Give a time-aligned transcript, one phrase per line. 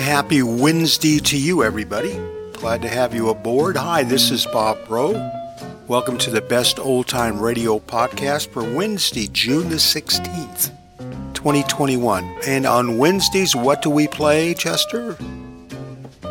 [0.00, 2.18] Happy Wednesday to you, everybody.
[2.54, 3.76] Glad to have you aboard.
[3.76, 5.30] Hi, this is Bob Rowe.
[5.88, 10.70] Welcome to the best old time radio podcast for Wednesday, June the 16th,
[11.34, 12.24] 2021.
[12.46, 15.18] And on Wednesdays, what do we play, Chester?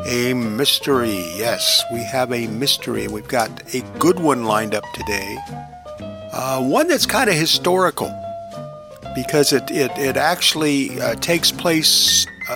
[0.07, 1.23] A mystery.
[1.37, 3.07] Yes, we have a mystery.
[3.07, 5.37] We've got a good one lined up today.
[6.33, 8.11] Uh, one that's kind of historical
[9.13, 12.55] because it, it, it actually uh, takes place uh,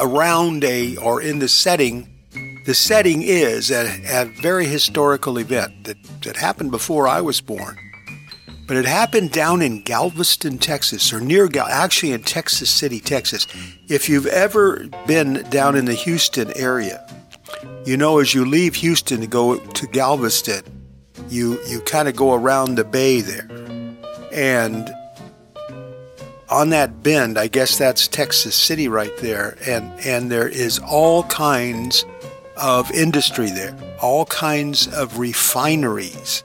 [0.00, 2.08] around a or in the setting.
[2.66, 7.78] The setting is a, a very historical event that, that happened before I was born.
[8.66, 13.46] But it happened down in Galveston, Texas, or near, Gal- actually in Texas City, Texas.
[13.88, 17.04] If you've ever been down in the Houston area,
[17.84, 20.62] you know as you leave Houston to go to Galveston,
[21.28, 23.48] you you kind of go around the bay there,
[24.32, 24.88] and
[26.50, 31.22] on that bend, I guess that's Texas City right there, and and there is all
[31.24, 32.04] kinds
[32.56, 36.44] of industry there, all kinds of refineries.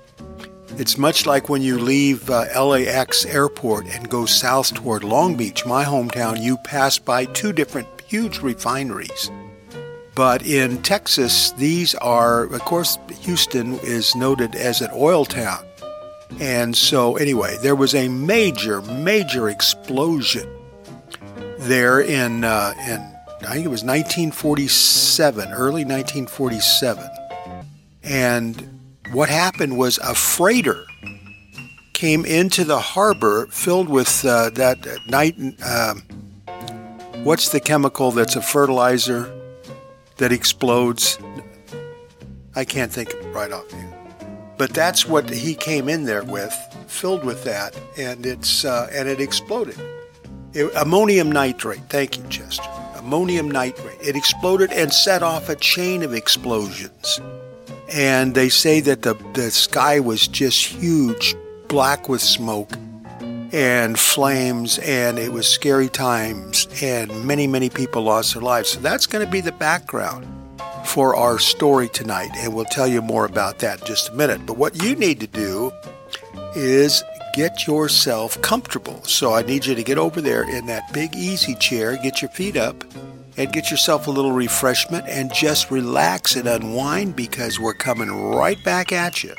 [0.77, 5.65] It's much like when you leave uh, LAX airport and go south toward Long Beach,
[5.65, 9.31] my hometown, you pass by two different huge refineries.
[10.15, 15.65] But in Texas, these are, of course, Houston is noted as an oil town.
[16.39, 20.49] And so, anyway, there was a major, major explosion
[21.59, 23.15] there in, uh, in
[23.47, 27.07] I think it was 1947, early 1947.
[28.03, 28.79] And
[29.11, 30.85] what happened was a freighter
[31.93, 35.35] came into the harbor filled with uh, that night.
[35.63, 35.95] Uh,
[37.23, 39.31] what's the chemical that's a fertilizer
[40.17, 41.17] that explodes?
[42.55, 43.65] I can't think right off.
[44.57, 46.53] But that's what he came in there with,
[46.87, 49.79] filled with that, and it's uh, and it exploded.
[50.53, 51.81] It, ammonium nitrate.
[51.89, 52.69] Thank you, Chester.
[52.95, 53.97] Ammonium nitrate.
[54.01, 57.19] It exploded and set off a chain of explosions.
[57.93, 61.35] And they say that the the sky was just huge,
[61.67, 62.71] black with smoke
[63.51, 68.71] and flames, and it was scary times, and many many people lost their lives.
[68.71, 70.25] So that's going to be the background
[70.85, 74.45] for our story tonight, and we'll tell you more about that in just a minute.
[74.45, 75.71] But what you need to do
[76.55, 77.03] is
[77.35, 79.03] get yourself comfortable.
[79.03, 82.31] So I need you to get over there in that big easy chair, get your
[82.31, 82.83] feet up,
[83.37, 88.63] and get yourself a little refreshment and just relax and unwind because we're coming right
[88.63, 89.35] back at you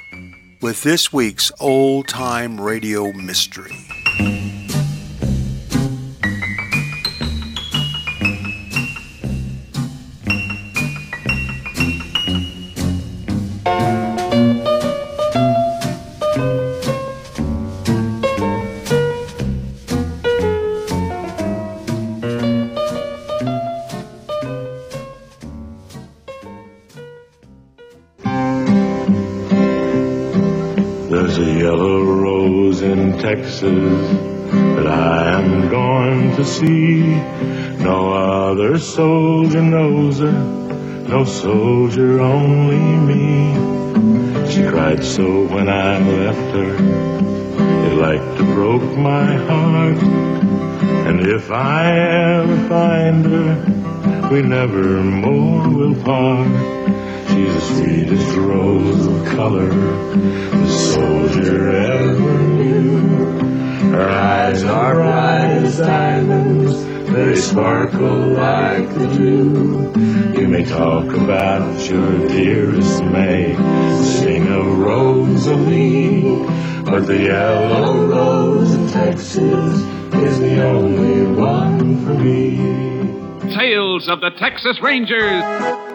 [0.61, 3.73] with this week's old time radio mystery.
[41.27, 43.55] Soldier, only me.
[44.51, 46.77] She cried so when I left her,
[47.87, 50.03] it like to broke my heart.
[51.07, 51.93] And if I
[52.39, 56.49] ever find her, we never more will part.
[57.29, 63.01] She's the sweetest rose of color the soldier ever knew.
[63.91, 69.91] Her eyes are bright as diamonds, they sparkle like the dew.
[70.39, 73.55] You may talk about your dearest May,
[74.05, 76.45] sing of Rosalie,
[76.85, 82.59] but the yellow rose of Texas is the only one for me.
[83.55, 85.86] Tales of the Texas Rangers.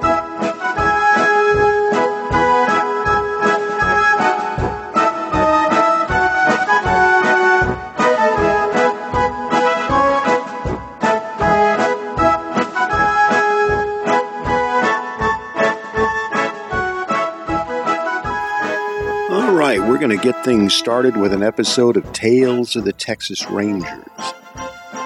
[20.22, 24.06] Get things started with an episode of Tales of the Texas Rangers.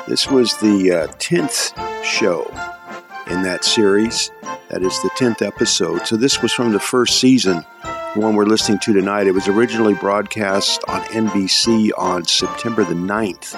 [0.10, 2.44] This was the uh, 10th show
[3.28, 4.30] in that series.
[4.70, 6.06] That is the 10th episode.
[6.06, 7.66] So this was from the first season,
[8.14, 9.26] the one we're listening to tonight.
[9.26, 13.56] It was originally broadcast on NBC on September the 9th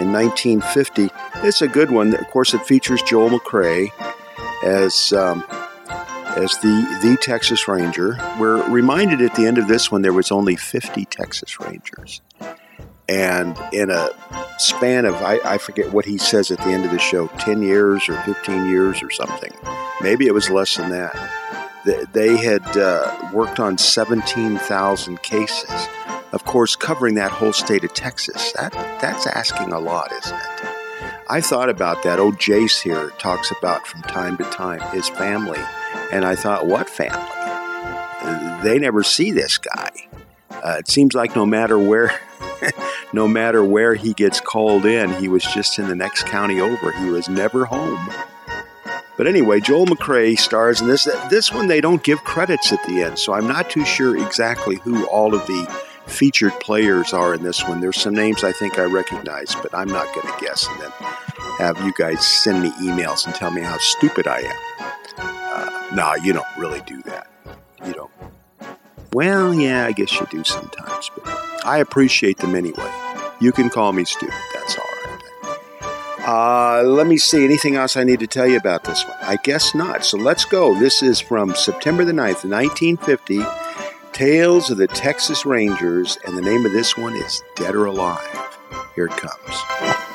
[0.00, 1.08] in 1950.
[1.36, 2.14] It's a good one.
[2.14, 3.90] Of course, it features Joel McCrea
[4.64, 5.44] as um,
[6.36, 8.18] as the the Texas Ranger.
[8.38, 12.20] We're reminded at the end of this one there was only 50 Texas Rangers,
[13.08, 14.10] and in a
[14.58, 17.62] span of, I, I forget what he says at the end of the show, 10
[17.62, 19.52] years or 15 years or something.
[20.00, 21.14] Maybe it was less than that.
[22.12, 25.88] They, had uh, worked on 17,000 cases.
[26.32, 28.52] Of course, covering that whole state of Texas.
[28.52, 30.76] That, that's asking a lot, isn't it?
[31.28, 32.18] I thought about that.
[32.18, 35.60] Old Jace here talks about from time to time his family.
[36.12, 37.22] And I thought, what family?
[38.62, 39.90] They never see this guy.
[40.50, 42.18] Uh, it seems like no matter where
[43.12, 46.92] no matter where he gets called in, he was just in the next county over.
[46.92, 48.08] He was never home.
[49.16, 51.04] But anyway, Joel McCrea stars in this.
[51.30, 54.76] This one they don't give credits at the end, so I'm not too sure exactly
[54.76, 57.80] who all of the featured players are in this one.
[57.80, 60.90] There's some names I think I recognize, but I'm not going to guess and then
[61.58, 64.85] have you guys send me emails and tell me how stupid I am.
[65.94, 67.28] No, you don't really do that.
[67.84, 68.10] You don't.
[69.12, 71.26] Well, yeah, I guess you do sometimes, but
[71.64, 72.90] I appreciate them anyway.
[73.40, 74.34] You can call me stupid.
[74.54, 74.96] That's all right.
[76.26, 77.44] Uh, let me see.
[77.44, 79.16] Anything else I need to tell you about this one?
[79.22, 80.04] I guess not.
[80.04, 80.78] So let's go.
[80.78, 83.42] This is from September the 9th, 1950.
[84.12, 88.58] Tales of the Texas Rangers, and the name of this one is Dead or Alive.
[88.94, 90.05] Here it comes.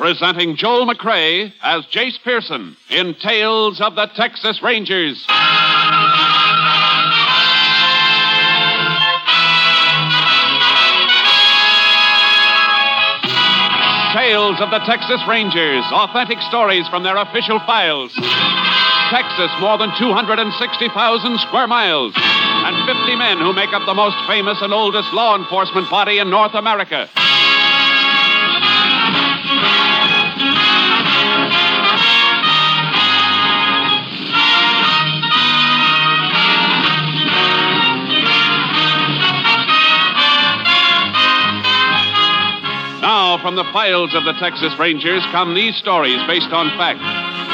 [0.00, 5.26] Presenting Joel McCrea as Jace Pearson in Tales of the Texas Rangers.
[14.16, 18.14] Tales of the Texas Rangers, authentic stories from their official files.
[19.10, 24.56] Texas, more than 260,000 square miles, and 50 men who make up the most famous
[24.62, 27.06] and oldest law enforcement body in North America.
[43.00, 47.00] Now, from the files of the Texas Rangers come these stories based on fact.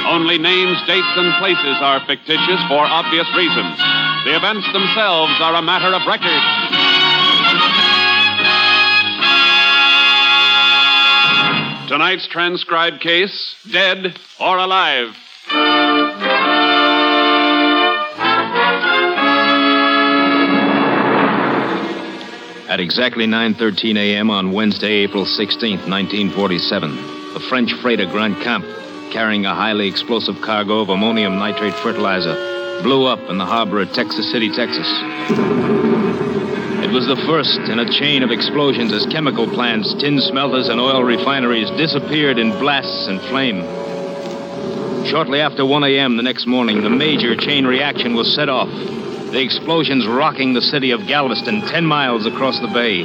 [0.06, 3.78] Only names, dates, and places are fictitious for obvious reasons.
[4.24, 6.42] The events themselves are a matter of record.
[11.88, 15.16] Tonight's transcribed case Dead or Alive.
[22.76, 24.28] At exactly 9:13 a.m.
[24.28, 30.90] on Wednesday, April 16, 1947, the French freighter Grandcamp, carrying a highly explosive cargo of
[30.90, 32.34] ammonium nitrate fertilizer,
[32.82, 34.86] blew up in the harbor at Texas City, Texas.
[36.84, 40.78] It was the first in a chain of explosions as chemical plants, tin smelters, and
[40.78, 43.62] oil refineries disappeared in blasts and flame.
[45.06, 46.18] Shortly after 1 a.m.
[46.18, 48.68] the next morning, the major chain reaction was set off
[49.36, 53.04] the explosions rocking the city of Galveston 10 miles across the bay,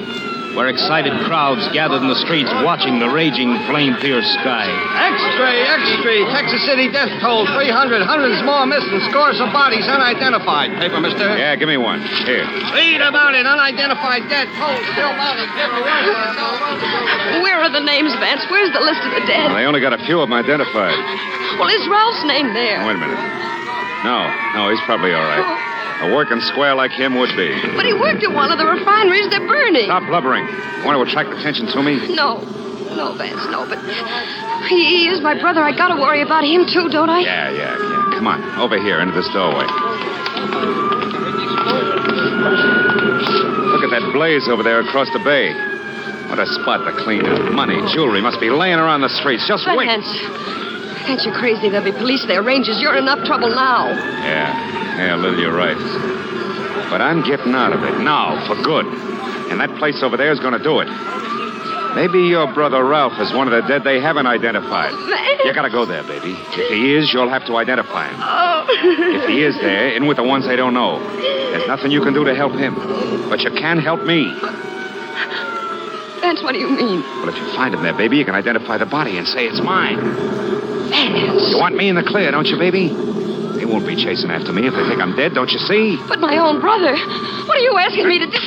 [0.55, 4.63] where excited crowds gathered in the streets watching the raging, flame pierced sky.
[4.63, 10.71] X-ray, X-ray, Texas City death toll 300, hundreds more missing, scores of bodies unidentified.
[10.79, 11.35] Paper, mister?
[11.35, 11.99] Yeah, give me one.
[12.23, 12.47] Here.
[12.47, 13.43] Read about it.
[13.43, 15.51] Unidentified dead toll still mounting.
[17.43, 18.47] Where are the names, Vance?
[18.47, 19.51] Where's the list of the dead?
[19.51, 20.95] Well, they only got a few of them identified.
[21.59, 22.87] Well, is Ralph's name there?
[22.87, 23.19] Wait a minute.
[24.07, 25.70] No, no, he's probably all right.
[26.01, 27.53] A working square like him would be.
[27.77, 29.85] But he worked at one of the refineries they're burning.
[29.85, 30.45] Stop blubbering.
[30.47, 32.15] You want to attract attention to me?
[32.15, 32.41] No.
[32.97, 33.69] No, Vance, no.
[33.69, 33.77] But
[34.67, 35.61] he, is my brother.
[35.61, 37.21] I gotta worry about him, too, don't I?
[37.21, 38.17] Yeah, yeah, yeah.
[38.17, 39.65] Come on, over here, into this doorway.
[43.71, 45.53] Look at that blaze over there across the bay.
[46.29, 47.53] What a spot to clean up.
[47.53, 49.47] Money, jewelry must be laying around the streets.
[49.47, 49.87] Just But wait.
[51.03, 51.69] Vance, you're crazy.
[51.69, 52.79] There'll be police there, rangers.
[52.79, 53.89] You're in enough trouble now.
[53.89, 55.77] Yeah, yeah, Lil, you're right.
[56.89, 58.85] But I'm getting out of it now, for good.
[59.51, 60.87] And that place over there is going to do it.
[61.95, 64.91] Maybe your brother Ralph is one of the dead they haven't identified.
[65.43, 66.37] You gotta go there, baby.
[66.37, 68.15] If he is, you'll have to identify him.
[68.17, 68.65] Oh.
[68.69, 70.99] If he is there, in with the ones they don't know.
[71.17, 72.75] There's nothing you can do to help him.
[73.29, 74.33] But you can help me.
[76.21, 77.01] Vance, what do you mean?
[77.01, 79.59] Well, if you find him there, baby, you can identify the body and say it's
[79.59, 79.97] mine.
[80.91, 81.51] Vance.
[81.51, 82.89] You want me in the clear, don't you, baby?
[82.89, 85.97] They won't be chasing after me if they think I'm dead, don't you see?
[86.07, 86.95] But my own brother.
[87.47, 88.37] What are you asking me to do?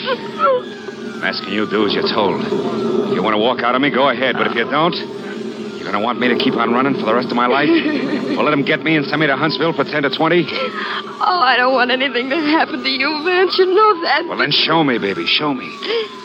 [1.17, 2.45] I'm asking you to do as you're told.
[2.45, 4.37] If you want to walk out on me, go ahead.
[4.37, 7.15] But if you don't, you're going to want me to keep on running for the
[7.15, 7.69] rest of my life?
[8.37, 10.47] well, let them get me and send me to Huntsville for 10 to 20?
[10.51, 13.57] Oh, I don't want anything to happen to you, Vance.
[13.59, 14.27] You know that.
[14.29, 15.27] Well, then show me, baby.
[15.27, 15.71] Show me.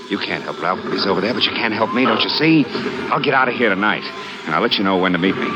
[0.10, 2.66] You can't help Ralph he's over there, but you can't help me, don't you see?
[3.14, 4.04] I'll get out of here tonight,
[4.46, 5.48] and I'll let you know when to meet me.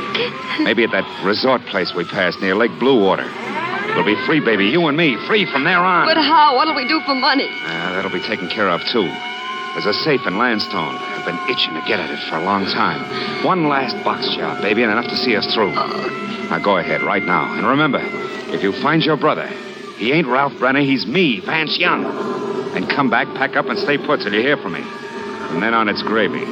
[0.63, 3.25] Maybe at that resort place we passed near Lake Bluewater.
[3.95, 4.67] We'll be free, baby.
[4.67, 5.17] You and me.
[5.27, 6.05] Free from there on.
[6.05, 6.55] But how?
[6.55, 7.50] What'll we do for money?
[7.50, 9.05] Uh, that'll be taken care of, too.
[9.74, 10.95] There's a safe in Landstone.
[10.98, 13.01] I've been itching to get at it for a long time.
[13.43, 15.74] One last box job, baby, and enough to see us through.
[15.74, 17.53] Now go ahead right now.
[17.55, 18.00] And remember,
[18.53, 19.48] if you find your brother,
[19.98, 22.03] he ain't Ralph Brenner, he's me, Vance Young.
[22.75, 24.81] And come back, pack up, and stay put till you hear from me.
[24.81, 26.45] From then on, it's gravy.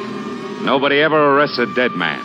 [0.63, 2.21] Nobody ever arrests a dead man.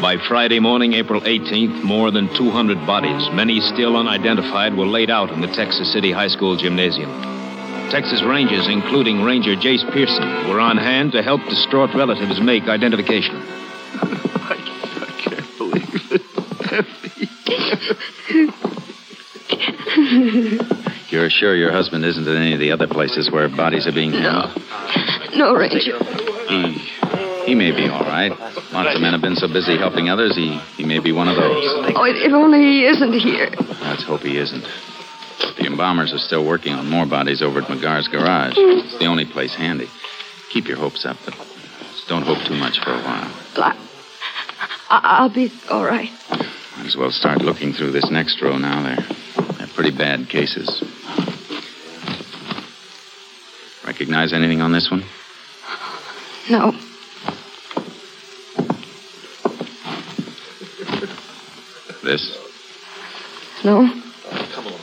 [0.00, 5.30] By Friday morning, April 18th, more than 200 bodies, many still unidentified, were laid out
[5.30, 7.10] in the Texas City High School gymnasium.
[7.90, 13.36] Texas Rangers, including Ranger Jace Pearson, were on hand to help distraught relatives make identification.
[21.10, 24.12] You're sure your husband isn't in any of the other places where bodies are being
[24.12, 24.56] held?
[25.34, 25.98] No, no Ranger.
[26.48, 26.72] He,
[27.46, 28.30] he may be all right.
[28.72, 31.36] Lots of men have been so busy helping others, he, he may be one of
[31.36, 31.64] those.
[31.96, 33.50] Oh, if only he isn't here.
[33.82, 34.62] Let's hope he isn't.
[35.58, 38.56] The embalmers are still working on more bodies over at McGar's garage.
[38.56, 38.84] Mm.
[38.84, 39.88] It's the only place handy.
[40.50, 41.34] Keep your hopes up, but
[42.08, 43.32] don't hope too much for a while.
[43.56, 43.76] I-
[44.90, 46.10] I'll be all right.
[46.80, 48.82] Might as well start looking through this next row now.
[48.82, 48.96] They're,
[49.58, 50.82] they're pretty bad cases.
[53.86, 55.04] Recognize anything on this one?
[56.48, 56.72] No.
[62.02, 62.38] This?
[63.62, 63.86] No.
[64.54, 64.80] Come along.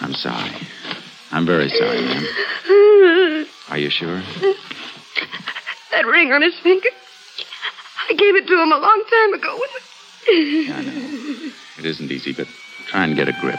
[0.00, 0.71] I'm sorry.
[1.42, 3.46] I'm very sorry, ma'am.
[3.70, 4.22] Are you sure?
[5.90, 6.88] That ring on his finger.
[8.08, 9.58] I gave it to him a long time ago.
[10.30, 11.50] Yeah, I know.
[11.80, 12.46] It isn't easy, but
[12.86, 13.58] try and get a grip.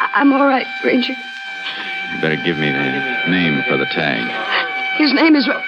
[0.00, 1.12] I- I'm all right, Ranger.
[1.12, 4.24] You better give me the name for the tag.
[4.96, 5.60] His name is uh,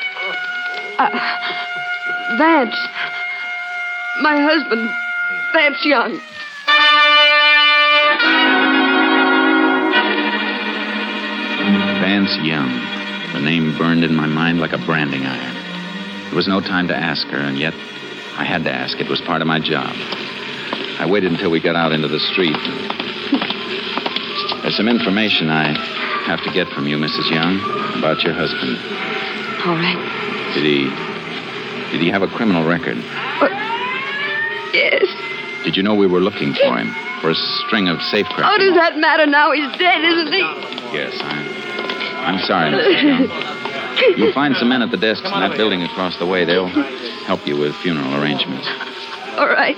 [2.39, 2.75] Vance.
[4.23, 4.89] My husband,
[5.53, 6.19] Vance Young.
[12.09, 12.73] Vance Young.
[13.35, 16.25] The name burned in my mind like a branding iron.
[16.25, 18.99] There was no time to ask her, and yet I had to ask.
[18.99, 19.95] It was part of my job.
[20.99, 22.57] I waited until we got out into the street.
[24.63, 25.77] There's some information I
[26.25, 27.31] have to get from you, Mrs.
[27.31, 27.61] Young,
[27.99, 28.79] about your husband.
[29.69, 30.01] All right.
[30.55, 30.89] Did he.
[31.93, 32.97] Did he have a criminal record?
[34.73, 35.05] Yes.
[35.63, 36.89] Did you know we were looking for him?
[37.21, 38.49] For a string of safecraft?
[38.49, 39.53] Oh, does that matter now?
[39.53, 40.41] He's dead, isn't he?
[40.97, 41.48] Yes, I'm.
[42.29, 43.03] I'm sorry, Mrs.
[43.09, 44.19] Young.
[44.19, 46.45] You'll find some men at the desks in that building across the way.
[46.45, 46.69] They'll
[47.25, 48.69] help you with funeral arrangements.
[49.37, 49.77] All right.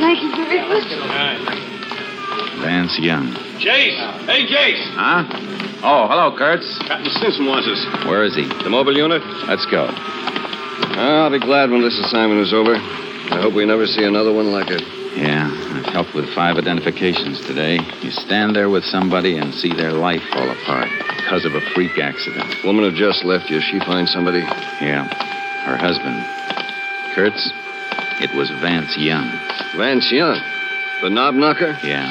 [0.00, 0.88] Thank you very much.
[2.62, 3.28] Vance Young.
[3.60, 4.00] Jace!
[4.24, 4.80] Hey, Jace!
[4.96, 5.24] Huh?
[5.82, 6.78] Oh, hello, Kurtz.
[6.88, 8.06] Captain Stinson wants us.
[8.06, 8.44] Where is he?
[8.64, 9.22] The mobile unit?
[9.46, 9.88] Let's go.
[9.92, 12.76] I'll be glad when this assignment is over.
[13.30, 14.82] I hope we never see another one like it.
[15.16, 17.78] Yeah, I've helped with five identifications today.
[18.02, 21.98] You stand there with somebody and see their life fall apart because of a freak
[21.98, 22.64] accident.
[22.64, 24.40] Woman who just left you, she find somebody?
[24.82, 25.06] Yeah,
[25.64, 26.18] her husband.
[27.14, 27.52] Kurtz,
[28.20, 29.30] it was Vance Young.
[29.76, 30.38] Vance Young.
[31.02, 31.78] The knob knocker?
[31.82, 32.10] Yeah.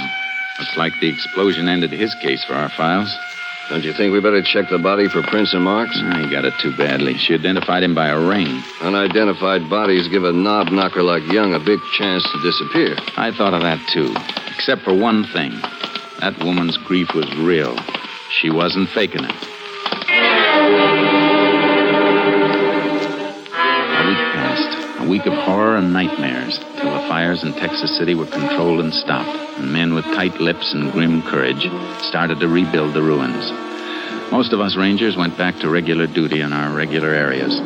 [0.57, 3.15] Looks like the explosion ended his case for our files.
[3.69, 5.95] Don't you think we better check the body for prints and marks?
[5.95, 7.13] He got it too badly.
[7.17, 8.63] She identified him by a ring.
[8.81, 12.95] Unidentified bodies give a knob knocker like Young a big chance to disappear.
[13.15, 14.15] I thought of that too.
[14.55, 15.51] Except for one thing.
[16.19, 17.77] That woman's grief was real.
[18.31, 21.18] She wasn't faking it.
[25.09, 29.35] Week of horror and nightmares till the fires in Texas City were controlled and stopped,
[29.57, 31.67] and men with tight lips and grim courage
[32.03, 33.51] started to rebuild the ruins.
[34.31, 37.57] Most of us Rangers went back to regular duty in our regular areas.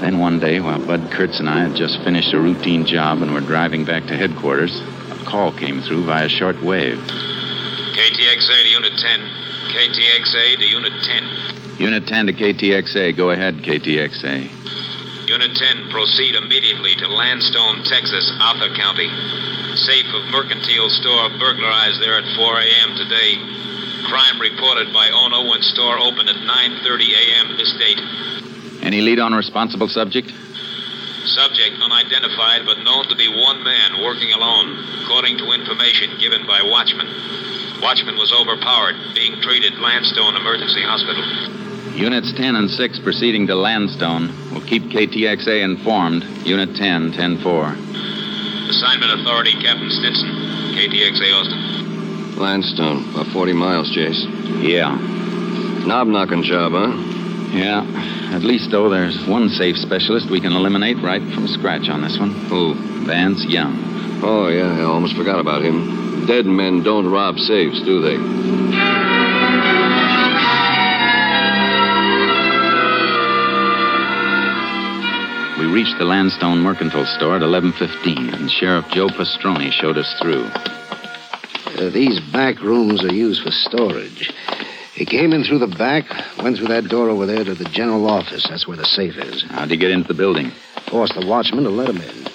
[0.00, 3.32] Then one day, while Bud Kurtz and I had just finished a routine job and
[3.32, 6.98] were driving back to headquarters, a call came through via short wave.
[6.98, 9.20] KTXA to Unit 10.
[9.70, 11.78] KTXA to Unit 10.
[11.78, 13.16] Unit 10 to KTXA.
[13.16, 14.61] Go ahead, KTXA.
[15.26, 19.08] Unit 10, proceed immediately to Landstone, Texas, Arthur County.
[19.76, 22.96] Safe of mercantile store burglarized there at 4 a.m.
[22.96, 23.38] today.
[24.04, 27.56] Crime reported by owner when store opened at 9:30 a.m.
[27.56, 28.00] this date.
[28.82, 30.32] Any lead on responsible subject?
[31.24, 36.62] Subject unidentified, but known to be one man working alone, according to information given by
[36.62, 37.06] Watchman.
[37.80, 41.61] Watchman was overpowered, being treated Landstone Emergency Hospital.
[41.94, 44.28] Units 10 and 6 proceeding to Landstone.
[44.52, 46.24] will keep KTXA informed.
[46.46, 47.66] Unit 10, 10 4.
[48.70, 50.28] Assignment authority, Captain Stinson.
[50.74, 52.36] KTXA Austin.
[52.36, 54.24] Landstone, about 40 miles, Jace.
[54.62, 54.96] Yeah.
[55.86, 56.92] Knob knocking job, huh?
[57.52, 57.84] Yeah.
[58.34, 62.18] At least, though, there's one safe specialist we can eliminate right from scratch on this
[62.18, 62.30] one.
[62.46, 62.74] Who?
[63.04, 64.22] Vance Young.
[64.24, 66.24] Oh, yeah, I almost forgot about him.
[66.26, 69.11] Dead men don't rob safes, do they?
[75.72, 80.44] Reached the Landstone Mercantile Store at 11:15, and Sheriff Joe Pastroni showed us through.
[80.44, 84.30] Uh, these back rooms are used for storage.
[84.92, 86.04] He came in through the back,
[86.42, 88.46] went through that door over there to the general office.
[88.50, 89.44] That's where the safe is.
[89.44, 90.52] How'd he get into the building?
[90.88, 92.26] Forced the watchman to let him in.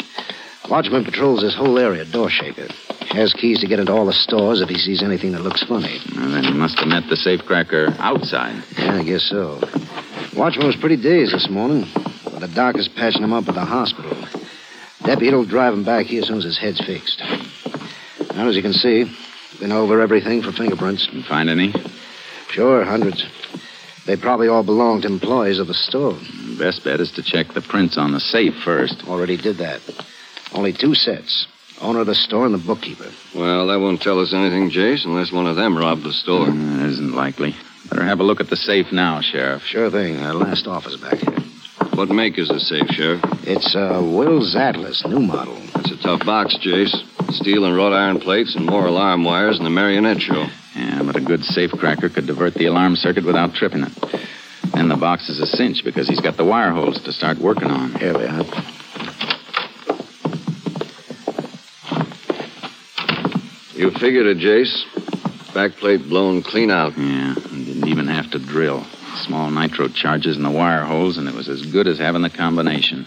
[0.67, 2.67] Watchman patrols this whole area, door shaker.
[3.11, 5.99] Has keys to get into all the stores if he sees anything that looks funny.
[6.15, 8.63] Well, then he must have met the safecracker outside.
[8.79, 9.61] Yeah, I guess so.
[10.35, 11.85] Watchman was pretty dazed this morning.
[12.37, 14.15] But the doc is patching him up at the hospital.
[15.03, 17.19] Deputy'll drive him back here as soon as his head's fixed.
[18.35, 19.11] Now, as you can see,
[19.59, 21.09] been over everything for fingerprints.
[21.11, 21.73] You find any?
[22.49, 23.25] Sure, hundreds.
[24.05, 26.15] They probably all belong to employees of the store.
[26.59, 29.07] Best bet is to check the prints on the safe first.
[29.07, 29.81] Already did that.
[30.53, 31.47] Only two sets.
[31.81, 33.09] Owner of the store and the bookkeeper.
[33.33, 36.45] Well, that won't tell us anything, Jace, unless one of them robbed the store.
[36.45, 37.55] Mm, it isn't likely.
[37.89, 39.63] Better have a look at the safe now, Sheriff.
[39.63, 40.19] Sure thing.
[40.19, 41.36] Our last office back here.
[41.97, 43.21] What make is the safe, Sheriff?
[43.41, 45.57] It's a Will's Atlas, new model.
[45.77, 46.93] It's a tough box, Jace.
[47.33, 50.45] Steel and wrought iron plates and more alarm wires than the marionette show.
[50.75, 53.91] Yeah, but a good safecracker could divert the alarm circuit without tripping it.
[54.75, 57.71] And the box is a cinch because he's got the wire holes to start working
[57.71, 57.95] on.
[57.95, 58.43] Here we are.
[63.73, 64.83] You figured it, Jace.
[65.51, 66.95] Backplate blown clean out.
[66.95, 68.85] Yeah, and didn't even have to drill.
[69.25, 72.29] Small nitro charges in the wire holes, and it was as good as having the
[72.29, 73.05] combination.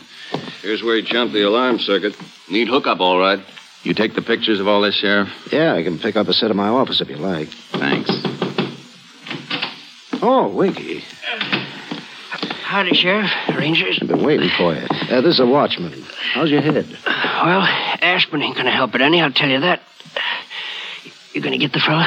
[0.61, 2.17] Here's where he jumped the alarm circuit.
[2.51, 3.41] Neat hookup, all right.
[3.83, 5.29] You take the pictures of all this, Sheriff?
[5.53, 7.49] Yeah, I can pick up a set of my office if you like.
[7.49, 8.11] Thanks.
[10.23, 11.03] Oh, Winky.
[12.63, 13.31] Howdy, Sheriff.
[13.57, 13.99] Rangers.
[14.03, 14.87] I've been waiting for you.
[15.11, 16.05] Uh, this is a watchman.
[16.35, 16.87] How's your head?
[17.07, 17.63] Well,
[18.03, 19.81] aspirin ain't gonna help it any, I'll tell you that.
[21.33, 22.07] You gonna get the fella?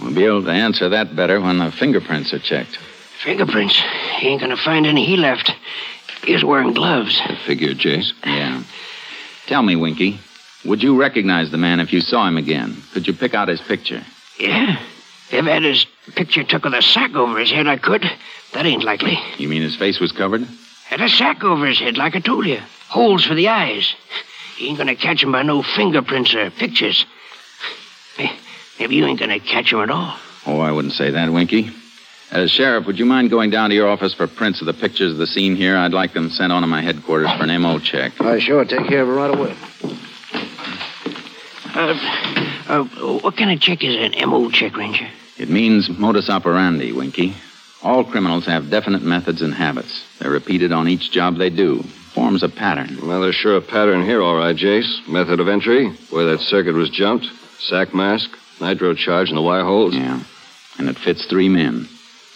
[0.00, 2.78] We'll be able to answer that better when the fingerprints are checked.
[3.22, 3.80] Fingerprints?
[4.18, 5.52] He ain't gonna find any he left.
[6.24, 7.20] He was wearing gloves.
[7.24, 8.12] I figured, Jace.
[8.24, 8.62] Yeah.
[9.46, 10.18] Tell me, Winky,
[10.64, 12.82] would you recognize the man if you saw him again?
[12.92, 14.02] Could you pick out his picture?
[14.38, 14.78] Yeah.
[15.30, 18.04] If I had his picture took with a sack over his head, I could.
[18.54, 19.18] That ain't likely.
[19.38, 20.46] You mean his face was covered?
[20.86, 22.60] Had a sack over his head, like I told you.
[22.88, 23.94] Holes for the eyes.
[24.56, 27.06] He ain't gonna catch him by no fingerprints or pictures.
[28.78, 30.16] Maybe you ain't gonna catch him at all.
[30.46, 31.70] Oh, I wouldn't say that, Winky.
[32.32, 35.12] Uh, Sheriff, would you mind going down to your office for prints of the pictures
[35.12, 35.76] of the scene here?
[35.76, 38.18] I'd like them sent on to my headquarters for an MO check.
[38.22, 39.56] I sure take care of it right away.
[41.74, 41.94] Uh,
[42.68, 45.08] uh, what kind of check is an MO check, Ranger?
[45.36, 47.34] It means modus operandi, Winky.
[47.82, 50.02] All criminals have definite methods and habits.
[50.18, 51.82] They're repeated on each job they do.
[52.14, 53.06] Forms a pattern.
[53.06, 55.06] Well, there's sure a pattern here, all right, Jace.
[55.06, 57.26] Method of entry, where that circuit was jumped,
[57.58, 59.94] sack mask, nitro charge in the wire holes.
[59.94, 60.22] Yeah.
[60.78, 61.88] And it fits three men.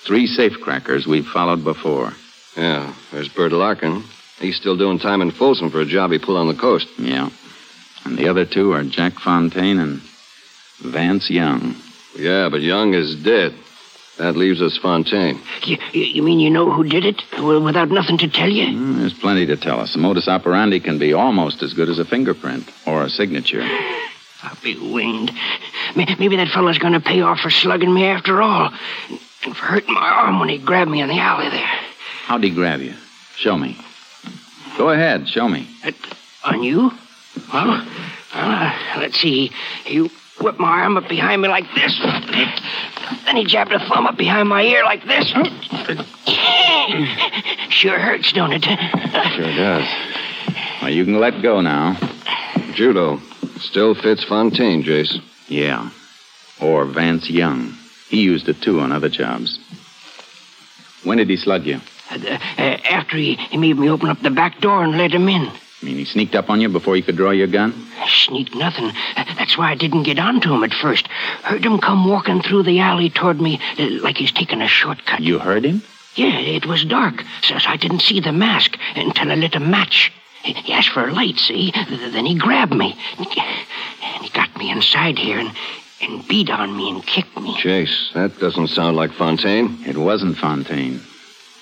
[0.07, 2.13] Three safecrackers we've followed before.
[2.57, 4.05] Yeah, there's Bert Larkin.
[4.39, 6.87] He's still doing time in Folsom for a job he pulled on the coast.
[6.97, 7.29] Yeah.
[8.05, 10.01] And the other two are Jack Fontaine and
[10.81, 11.75] Vance Young.
[12.17, 13.55] Yeah, but Young is dead.
[14.19, 15.41] That leaves us Fontaine.
[15.65, 18.67] You, you mean you know who did it Well, without nothing to tell you?
[18.67, 19.97] Mm, there's plenty to tell us.
[19.97, 23.63] A modus operandi can be almost as good as a fingerprint or a signature.
[24.43, 25.33] I'll be winged.
[25.97, 28.73] Maybe that fellow's going to pay off for slugging me after all.
[29.47, 31.71] And for hurting my arm when he grabbed me in the alley there.
[32.25, 32.95] How'd he grab you?
[33.37, 33.79] Show me.
[34.77, 35.69] Go ahead, show me.
[35.85, 35.93] Uh,
[36.45, 36.91] on you?
[37.53, 37.87] Well, well
[38.35, 39.53] uh, let's see.
[39.85, 41.97] He whipped my arm up behind me like this.
[43.25, 45.29] Then he jabbed a thumb up behind my ear like this.
[47.71, 48.65] Sure hurts, don't it?
[48.65, 49.89] Sure does.
[50.83, 51.97] Well, you can let go now.
[52.75, 53.21] Judo.
[53.61, 55.21] Still fits Fontaine, Jace.
[55.49, 55.91] Yeah.
[56.61, 57.77] Or Vance Young.
[58.09, 59.59] He used it too on other jobs.
[61.05, 61.81] When did he slug you?
[62.11, 65.29] Uh, uh, after he, he made me open up the back door and let him
[65.29, 65.43] in.
[65.47, 67.87] I mean, he sneaked up on you before you could draw your gun?
[68.09, 68.93] Sneaked nothing.
[69.15, 71.07] That's why I didn't get onto him at first.
[71.43, 75.21] Heard him come walking through the alley toward me uh, like he's taking a shortcut.
[75.21, 75.83] You heard him?
[76.15, 80.13] Yeah, it was dark, so I didn't see the mask until I lit a match.
[80.43, 81.73] He asked for a light, see?
[81.73, 82.97] Then he grabbed me.
[83.19, 85.51] And he got me inside here and,
[86.01, 87.55] and beat on me and kicked me.
[87.55, 89.79] Jace, that doesn't sound like Fontaine.
[89.87, 91.01] It wasn't Fontaine.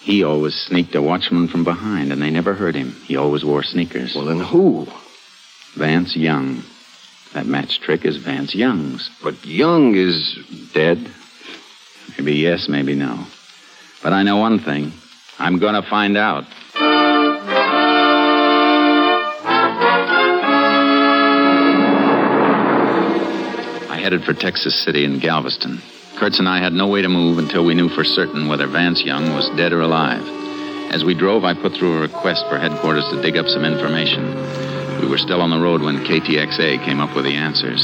[0.01, 2.93] He always sneaked a watchman from behind, and they never heard him.
[3.07, 4.15] He always wore sneakers.
[4.15, 4.87] Well, then who?
[5.77, 6.63] Vance Young.
[7.33, 9.11] That match trick is Vance Young's.
[9.23, 10.39] But Young is
[10.73, 11.11] dead.
[12.19, 13.27] Maybe yes, maybe no.
[14.03, 14.93] But I know one thing.
[15.39, 16.45] I'm going to find out.
[24.05, 25.81] Headed for Texas City and Galveston.
[26.19, 29.03] Kurtz and I had no way to move until we knew for certain whether Vance
[29.03, 30.21] Young was dead or alive.
[30.93, 34.29] As we drove, I put through a request for headquarters to dig up some information.
[35.01, 37.81] We were still on the road when KTXA came up with the answers.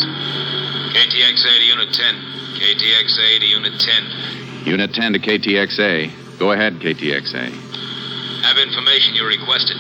[0.93, 2.15] KTXA to Unit 10.
[2.61, 4.67] KTXA to Unit 10.
[4.67, 6.39] Unit 10 to KTXA.
[6.39, 7.49] Go ahead, KTXA.
[8.43, 9.79] Have information you requested.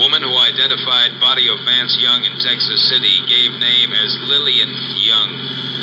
[0.00, 5.28] Woman who identified body of Vance Young in Texas City gave name as Lillian Young,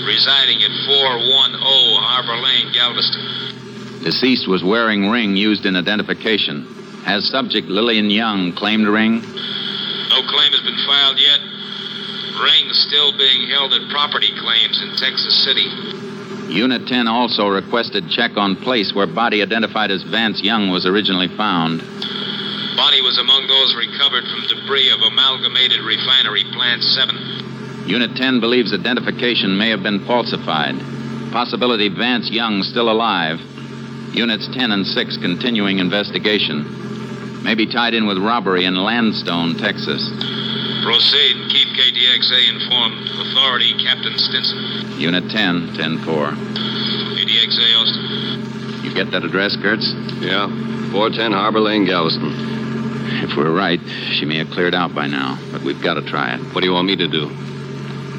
[0.10, 4.01] residing at 410 Harbor Lane, Galveston.
[4.03, 6.65] Deceased was wearing ring used in identification.
[7.06, 9.21] Has subject Lillian Young claimed ring?
[9.21, 11.39] No claim has been filed yet.
[12.41, 15.69] Ring still being held at property claims in Texas City.
[16.49, 21.27] Unit 10 also requested check on place where body identified as Vance Young was originally
[21.27, 21.84] found.
[22.78, 27.90] Body was among those recovered from debris of Amalgamated Refinery Plant 7.
[27.90, 30.78] Unit 10 believes identification may have been falsified.
[31.32, 33.42] Possibility Vance Young still alive.
[34.13, 37.42] Units 10 and 6 continuing investigation.
[37.44, 40.08] May be tied in with robbery in Landstone, Texas.
[40.86, 43.10] Proceed and keep KTXA informed.
[43.26, 45.02] Authority, Captain Stinson.
[45.02, 46.28] Unit 10, 10 4.
[46.30, 48.84] KTXA Austin.
[48.86, 49.92] You get that address, Kurtz?
[50.22, 50.46] Yeah.
[50.92, 52.57] 410 Harbor Lane, Galveston.
[53.10, 53.80] If we're right,
[54.12, 56.39] she may have cleared out by now, but we've got to try it.
[56.54, 57.30] What do you want me to do?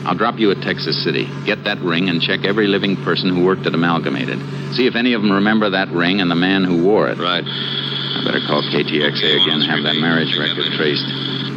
[0.09, 1.29] I'll drop you at Texas City.
[1.45, 4.39] Get that ring and check every living person who worked at Amalgamated.
[4.75, 7.19] See if any of them remember that ring and the man who wore it.
[7.19, 7.45] Right.
[7.45, 11.05] I better call KTXA again and have that marriage record traced.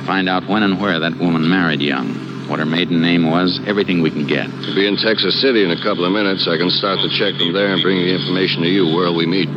[0.05, 2.49] Find out when and where that woman married Young.
[2.49, 4.49] What her maiden name was, everything we can get.
[4.49, 6.47] We'll be in Texas City in a couple of minutes.
[6.49, 8.93] I can start the check from there and bring the information to you.
[8.93, 9.47] Where'll we meet?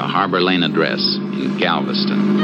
[0.00, 2.40] The Harbor Lane address in Galveston.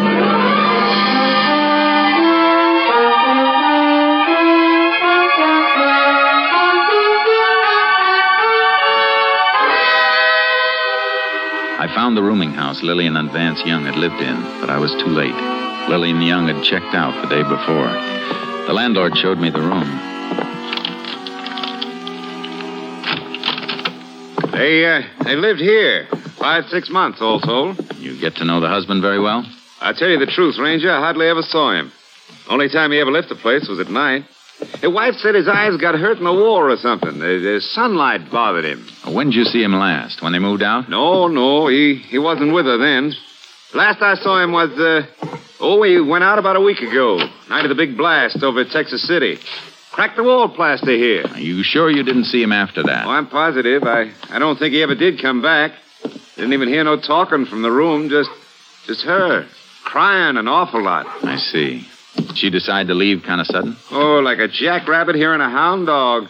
[11.78, 14.92] I found the rooming house Lillian and Vance Young had lived in, but I was
[14.92, 15.34] too late.
[15.88, 17.88] Lillian Young had checked out the day before.
[18.66, 19.88] The landlord showed me the room.
[24.52, 26.06] They, uh, they lived here.
[26.38, 27.78] Five, six months, all told.
[27.96, 29.44] You get to know the husband very well?
[29.80, 31.92] I tell you the truth, Ranger, I hardly ever saw him.
[32.48, 34.24] Only time he ever left the place was at night.
[34.80, 37.18] His wife said his eyes got hurt in the war or something.
[37.18, 38.86] The, the sunlight bothered him.
[39.12, 40.22] When did you see him last?
[40.22, 40.88] When they moved out?
[40.88, 43.12] No, no, he, he wasn't with her then.
[43.74, 45.06] Last I saw him was, uh,
[45.60, 47.18] oh, he went out about a week ago.
[47.50, 49.38] Night of the big blast over at Texas City.
[49.92, 51.24] Cracked the wall plaster here.
[51.30, 53.06] Are you sure you didn't see him after that?
[53.06, 53.82] Oh, I'm positive.
[53.82, 55.72] I, I don't think he ever did come back.
[56.36, 58.08] Didn't even hear no talking from the room.
[58.08, 58.30] Just,
[58.86, 59.46] just her.
[59.84, 61.06] Crying an awful lot.
[61.24, 61.86] I see.
[62.34, 63.76] She decided to leave kind of sudden?
[63.90, 66.28] Oh, like a jackrabbit hearing a hound dog.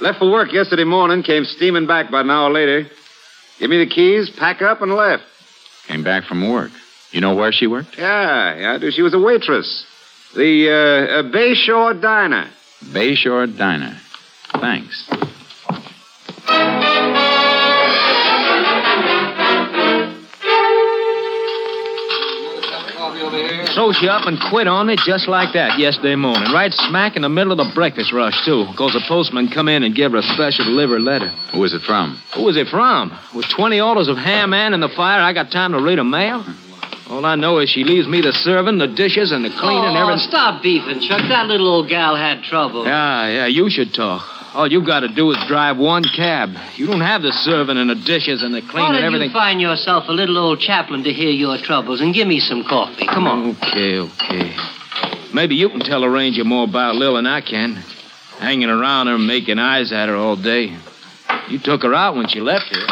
[0.00, 2.88] Left for work yesterday morning, came steaming back about an hour later.
[3.58, 5.24] Give me the keys, pack up, and left.
[5.88, 6.70] Came back from work.
[7.10, 7.96] You know where she worked?
[7.98, 8.90] Yeah, yeah, I do.
[8.90, 9.86] She was a waitress.
[10.36, 12.50] The uh, uh, Bayshore Diner.
[12.84, 13.98] Bayshore Diner.
[14.52, 15.08] Thanks.
[23.78, 26.50] So you up and quit on me just like that yesterday morning.
[26.50, 28.66] Right smack in the middle of the breakfast rush, too.
[28.66, 31.28] Because the postman come in and give her a special delivery letter.
[31.54, 32.20] Who is it from?
[32.34, 33.16] Who is it from?
[33.36, 36.04] With 20 orders of ham and in the fire, I got time to read a
[36.04, 36.44] mail?
[37.08, 40.02] All I know is she leaves me the serving, the dishes, and the cleaning, oh,
[40.02, 40.26] everything.
[40.28, 41.22] stop beefing, Chuck.
[41.28, 42.84] That little old gal had trouble.
[42.84, 44.37] Yeah, yeah, you should talk.
[44.54, 46.50] All you've got to do is drive one cab.
[46.76, 49.28] You don't have the serving and the dishes and the Why cleaning don't and everything.
[49.28, 52.64] you find yourself a little old chaplain to hear your troubles and give me some
[52.64, 53.06] coffee?
[53.06, 53.56] Come on.
[53.62, 54.56] Okay, okay.
[55.34, 57.74] Maybe you can tell a ranger more about Lil than I can.
[58.38, 60.76] Hanging around her, making eyes at her all day.
[61.48, 62.86] You took her out when she left here.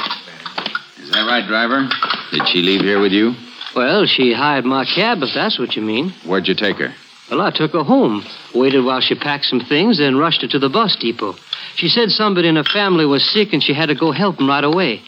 [1.03, 1.88] Is that right, driver?
[2.33, 3.35] Did she leave here with you?
[3.75, 6.11] Well, she hired my cab, if that's what you mean.
[6.27, 6.95] Where'd you take her?
[7.31, 10.59] Well, I took her home, waited while she packed some things, then rushed her to
[10.59, 11.35] the bus depot.
[11.75, 14.49] She said somebody in her family was sick and she had to go help them
[14.49, 15.03] right away.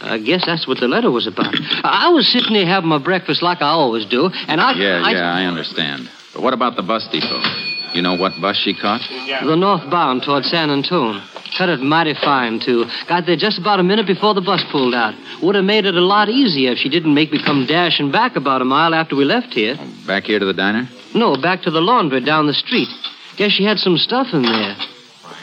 [0.00, 1.54] I guess that's what the letter was about.
[1.84, 4.72] I was sitting there having my breakfast like I always do, and I.
[4.72, 6.10] Yeah, I, yeah, I understand.
[6.32, 7.42] But what about the bus depot?
[7.94, 9.00] You know what bus she caught?
[9.00, 11.22] The northbound toward San Antone.
[11.56, 12.84] Cut it mighty fine, too.
[13.08, 15.14] Got there just about a minute before the bus pulled out.
[15.42, 18.36] Would have made it a lot easier if she didn't make me come dashing back
[18.36, 19.76] about a mile after we left here.
[19.78, 20.88] Uh, back here to the diner?
[21.14, 22.88] No, back to the laundry down the street.
[23.36, 24.76] Guess she had some stuff in there.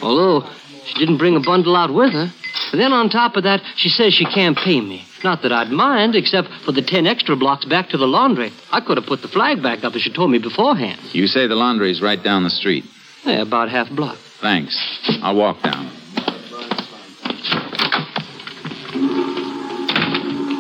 [0.01, 0.47] Although
[0.85, 2.31] she didn't bring a bundle out with her.
[2.71, 5.05] And then on top of that, she says she can't pay me.
[5.23, 8.51] Not that I'd mind, except for the ten extra blocks back to the laundry.
[8.71, 10.99] I could have put the flag back up if she told me beforehand.
[11.13, 12.85] You say the laundry's right down the street.
[13.25, 14.17] Yeah, about half block.
[14.45, 14.77] Thanks.
[15.23, 15.87] I'll walk down.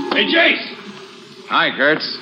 [0.09, 0.65] Hey, Jace!
[1.49, 2.17] Hi, Kurtz.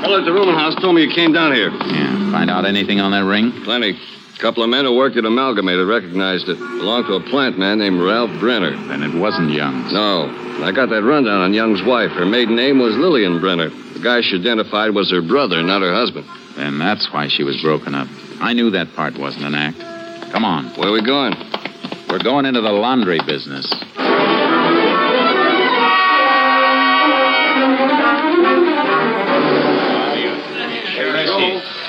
[0.00, 1.70] Fellow at the rooming house told me you came down here.
[1.70, 2.30] Yeah.
[2.30, 3.50] Find out anything on that ring?
[3.64, 3.98] Plenty.
[3.98, 6.56] A couple of men who worked at Amalgamated recognized it.
[6.56, 8.70] Belonged to a plant man named Ralph Brenner.
[8.70, 9.92] Then it wasn't Young's.
[9.92, 10.30] No.
[10.62, 12.12] I got that rundown on Young's wife.
[12.12, 13.70] Her maiden name was Lillian Brenner.
[13.70, 16.28] The guy she identified was her brother, not her husband.
[16.54, 18.06] Then that's why she was broken up.
[18.40, 19.99] I knew that part wasn't an act.
[20.30, 20.66] Come on.
[20.76, 21.34] Where are we going?
[22.08, 23.66] We're going into the laundry business.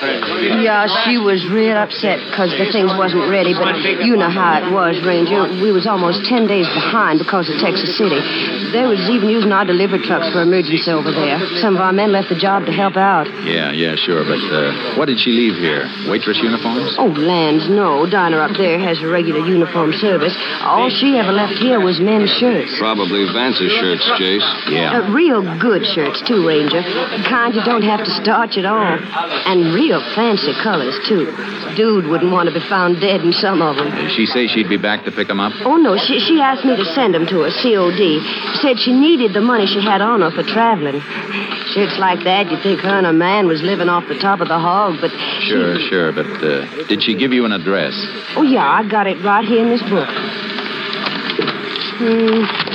[0.02, 4.66] Yeah, she was real upset because the things wasn't ready, but you know how it
[4.74, 5.46] was, Ranger.
[5.62, 8.18] We was almost ten days behind because of Texas City.
[8.74, 11.38] They was even using our delivery trucks for emergency over there.
[11.62, 13.30] Some of our men left the job to help out.
[13.46, 14.26] Yeah, yeah, sure.
[14.26, 15.86] But uh, what did she leave here?
[16.10, 16.98] Waitress uniforms?
[16.98, 18.02] Oh, lands, no.
[18.10, 20.34] Diner up there has a regular uniform service.
[20.66, 22.74] All she ever left here was men's shirts.
[22.78, 24.42] Probably Vance's shirts, Jace.
[24.66, 26.82] Uh, real good shirts, too, Ranger.
[26.82, 28.98] The kind you don't have to starch at all.
[29.46, 31.26] And real fancy colors, too.
[31.76, 33.90] Dude wouldn't want to be found dead in some of them.
[33.90, 35.52] Did she say she'd be back to pick them up?
[35.64, 38.20] Oh, no, she, she asked me to send them to her, COD.
[38.60, 41.00] Said she needed the money she had on her for traveling.
[41.74, 44.48] Shirts like that, you'd think her and her man was living off the top of
[44.48, 45.10] the hog, but...
[45.48, 46.12] Sure, sure.
[46.12, 47.94] But uh, did she give you an address?
[48.36, 50.08] Oh, yeah, I got it right here in this book.
[51.98, 52.71] Hmm.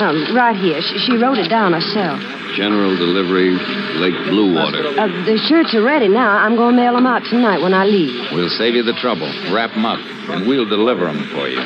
[0.00, 0.80] Um, right here.
[0.80, 2.20] She, she wrote it down herself.
[2.56, 3.52] General delivery,
[4.00, 4.96] Lake Bluewater.
[4.96, 6.38] Uh, the shirts are ready now.
[6.38, 8.32] I'm going to mail them out tonight when I leave.
[8.32, 9.28] We'll save you the trouble.
[9.52, 11.60] Wrap them up, and we'll deliver them for you.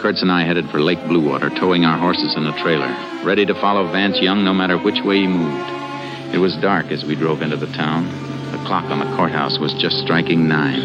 [0.00, 2.86] Kurtz and I headed for Lake Bluewater, towing our horses in a trailer,
[3.24, 5.77] ready to follow Vance Young no matter which way he moved.
[6.32, 8.06] It was dark as we drove into the town.
[8.52, 10.80] The clock on the courthouse was just striking nine.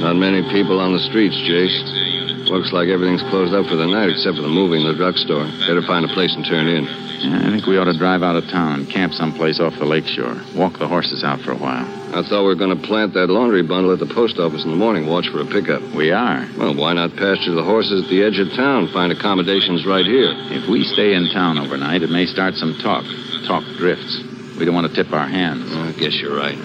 [0.00, 2.50] Not many people on the streets, Jace.
[2.50, 5.44] Looks like everything's closed up for the night except for the movie and the drugstore.
[5.66, 6.84] Better find a place and turn in.
[6.84, 9.84] Yeah, I think we ought to drive out of town and camp someplace off the
[9.84, 10.40] lakeshore.
[10.54, 11.84] Walk the horses out for a while.
[12.14, 14.70] I thought we were going to plant that laundry bundle at the post office in
[14.70, 15.82] the morning, watch for a pickup.
[15.92, 16.48] We are.
[16.56, 18.88] Well, why not pasture the horses at the edge of town?
[18.88, 20.32] Find accommodations right here.
[20.54, 23.04] If we stay in town overnight, it may start some talk.
[23.46, 24.27] Talk drifts.
[24.58, 25.72] We don't want to tip our hands.
[25.72, 26.58] I guess you're right.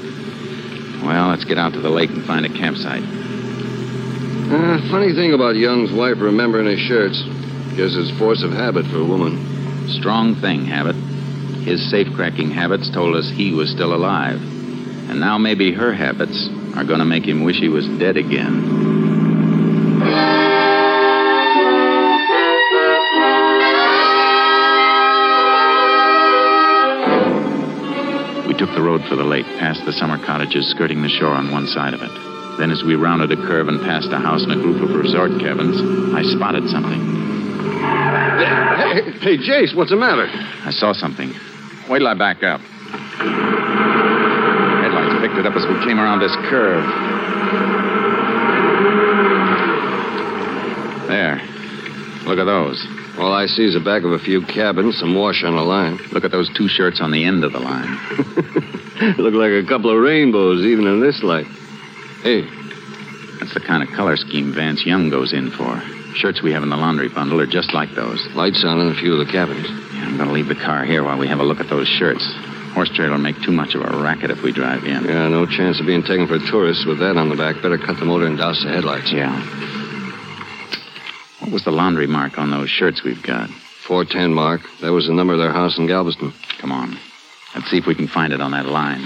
[1.03, 3.03] Well, let's get out to the lake and find a campsite.
[3.03, 7.21] Uh, funny thing about Young's wife remembering his shirts.
[7.75, 9.89] Guess it's force of habit for a woman.
[9.89, 10.95] Strong thing, Habit.
[11.65, 14.41] His safe-cracking habits told us he was still alive.
[15.09, 18.93] And now maybe her habits are going to make him wish he was dead again.
[28.63, 31.67] Took the road for the lake, past the summer cottages skirting the shore on one
[31.67, 32.11] side of it.
[32.57, 35.31] Then, as we rounded a curve and passed a house and a group of resort
[35.41, 35.81] cabins,
[36.15, 37.01] I spotted something.
[38.79, 40.29] Hey, hey, Jace, what's the matter?
[40.63, 41.33] I saw something.
[41.89, 42.61] Wait till I back up.
[44.79, 46.85] Headlights picked it up as we came around this curve.
[51.09, 51.41] There.
[52.23, 53.02] Look at those.
[53.19, 55.97] All I see is the back of a few cabins, some wash on a line.
[56.11, 57.87] Look at those two shirts on the end of the line.
[59.17, 61.45] Look like a couple of rainbows, even in this light.
[62.23, 62.41] Hey,
[63.39, 65.81] That's the kind of color scheme Vance Young goes in for.
[66.15, 68.25] Shirts we have in the laundry bundle are just like those.
[68.33, 69.67] lights on in a few of the cabins.
[69.67, 71.87] Yeah, I'm going to leave the car here while we have a look at those
[71.87, 72.23] shirts.
[72.73, 75.03] Horse trailer will make too much of a racket if we drive in.
[75.05, 77.61] Yeah, no chance of being taken for tourists with that on the back.
[77.61, 79.11] Better cut the motor and douse the headlights.
[79.11, 79.29] Yeah.
[81.43, 83.49] What was the laundry mark on those shirts we've got?
[83.85, 84.61] 410 mark.
[84.79, 86.31] That was the number of their house in Galveston.
[86.59, 86.97] Come on.
[87.53, 89.03] Let's see if we can find it on that line.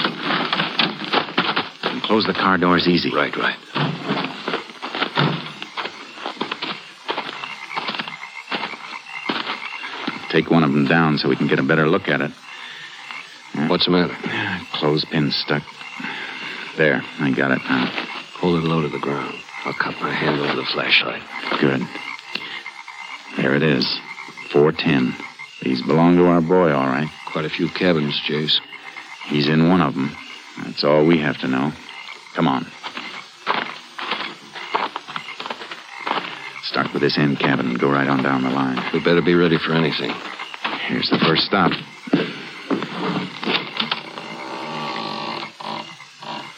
[1.84, 3.12] And close the car doors easy.
[3.12, 3.58] Right, right.
[10.30, 12.32] Take one of them down so we can get a better look at it.
[13.67, 14.15] What's the matter?
[14.73, 15.63] Clothespin stuck.
[16.78, 17.88] There, I got it now.
[18.36, 19.34] Hold it low to the ground.
[19.65, 21.23] I'll cup my hand over the flashlight.
[21.60, 21.82] Good.
[23.38, 23.86] There it is.
[24.52, 25.15] 410.
[25.62, 27.08] These belong to our boy, all right.
[27.32, 28.60] Quite a few cabins, Jace.
[29.28, 30.15] He's in one of them.
[30.63, 31.71] That's all we have to know.
[32.34, 32.65] Come on.
[36.63, 38.82] Start with this end cabin and go right on down the line.
[38.91, 40.12] We better be ready for anything.
[40.88, 41.71] Here's the first stop.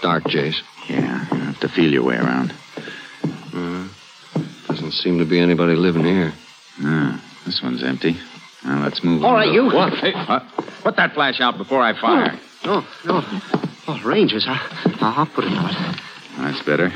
[0.01, 0.61] Dark, Jace.
[0.87, 2.53] Yeah, you have to feel your way around.
[3.53, 3.87] Uh,
[4.67, 6.33] doesn't seem to be anybody living here.
[6.81, 8.17] Ah, this one's empty.
[8.63, 9.23] Now let's move.
[9.23, 9.35] All on.
[9.35, 9.65] right, you.
[9.65, 9.93] What?
[9.93, 10.39] Hey, uh,
[10.83, 12.37] put that flash out before I fire.
[12.65, 13.23] No, no.
[13.87, 14.59] Oh, Rangers, I,
[15.01, 15.97] I'll put it out.
[16.37, 16.89] That's better.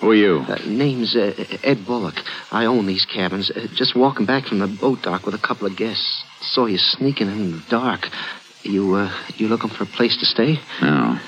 [0.00, 0.44] Who are you?
[0.48, 2.14] Uh, name's uh, Ed Bullock.
[2.50, 3.50] I own these cabins.
[3.50, 6.24] Uh, just walking back from the boat dock with a couple of guests.
[6.40, 8.08] Saw you sneaking in the dark.
[8.62, 10.58] You, uh, you looking for a place to stay?
[10.80, 11.18] No.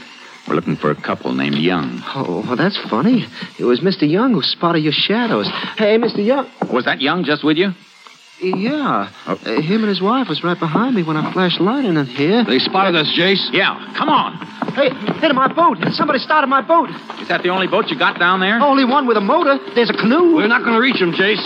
[0.49, 2.03] We're looking for a couple named Young.
[2.15, 3.27] Oh, well, that's funny.
[3.59, 4.09] It was Mr.
[4.09, 5.49] Young who spotted your shadows.
[5.79, 6.25] Hey, Mr.
[6.25, 6.51] Young.
[6.71, 7.73] Was that Young just with you?
[8.43, 9.11] Yeah.
[9.27, 9.33] Oh.
[9.33, 12.45] Uh, him and his wife was right behind me when I flashed light in here.
[12.45, 13.41] They spotted us, Jace.
[13.53, 14.37] Yeah, come on.
[14.75, 15.79] Hey, hit my boat.
[15.93, 16.91] Somebody started my boat.
[17.21, 18.61] Is that the only boat you got down there?
[18.61, 19.59] Only one with a motor.
[19.75, 20.35] There's a canoe.
[20.35, 21.41] We're not going to reach them, Jace.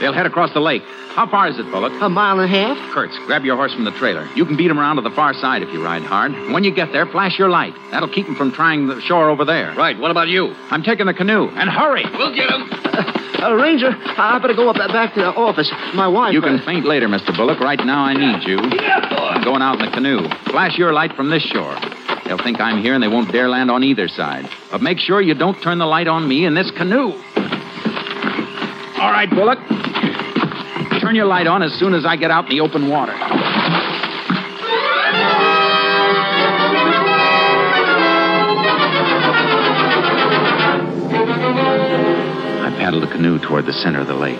[0.00, 0.82] They'll head across the lake.
[1.10, 1.92] How far is it, Bullock?
[2.00, 2.92] A mile and a half.
[2.92, 4.26] Kurtz, grab your horse from the trailer.
[4.34, 6.32] You can beat them around to the far side if you ride hard.
[6.52, 7.74] When you get there, flash your light.
[7.90, 9.74] That'll keep them from trying the shore over there.
[9.74, 10.54] Right, what about you?
[10.70, 11.48] I'm taking the canoe.
[11.48, 12.04] And hurry!
[12.16, 12.70] We'll get them.
[13.40, 15.70] Uh, Ranger, I better go up back to the office.
[15.94, 16.34] My wife.
[16.34, 17.34] You can uh, faint later, Mr.
[17.34, 17.58] Bullock.
[17.58, 18.58] Right now, I need you.
[18.76, 20.28] Yeah, I'm going out in the canoe.
[20.50, 21.74] Flash your light from this shore.
[22.26, 24.48] They'll think I'm here and they won't dare land on either side.
[24.70, 27.12] But make sure you don't turn the light on me in this canoe.
[29.00, 29.58] All right, Bullock.
[31.00, 33.14] Turn your light on as soon as I get out in the open water.
[33.14, 33.16] I
[42.76, 44.38] paddled the canoe toward the center of the lake.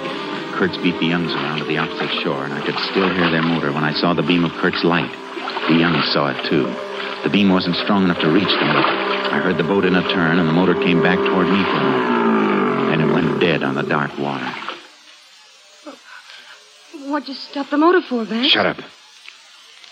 [0.53, 3.43] Kurtz beat the Youngs around to the opposite shore, and I could still hear their
[3.43, 5.11] motor when I saw the beam of Kurt's light.
[5.69, 6.65] The Youngs saw it, too.
[7.23, 8.77] The beam wasn't strong enough to reach them,
[9.31, 11.71] I heard the boat in a turn, and the motor came back toward me for
[11.71, 12.91] a moment.
[12.91, 14.70] Then it went dead on the dark water.
[17.11, 18.47] What'd you stop the motor for, Vance?
[18.47, 18.77] Shut up.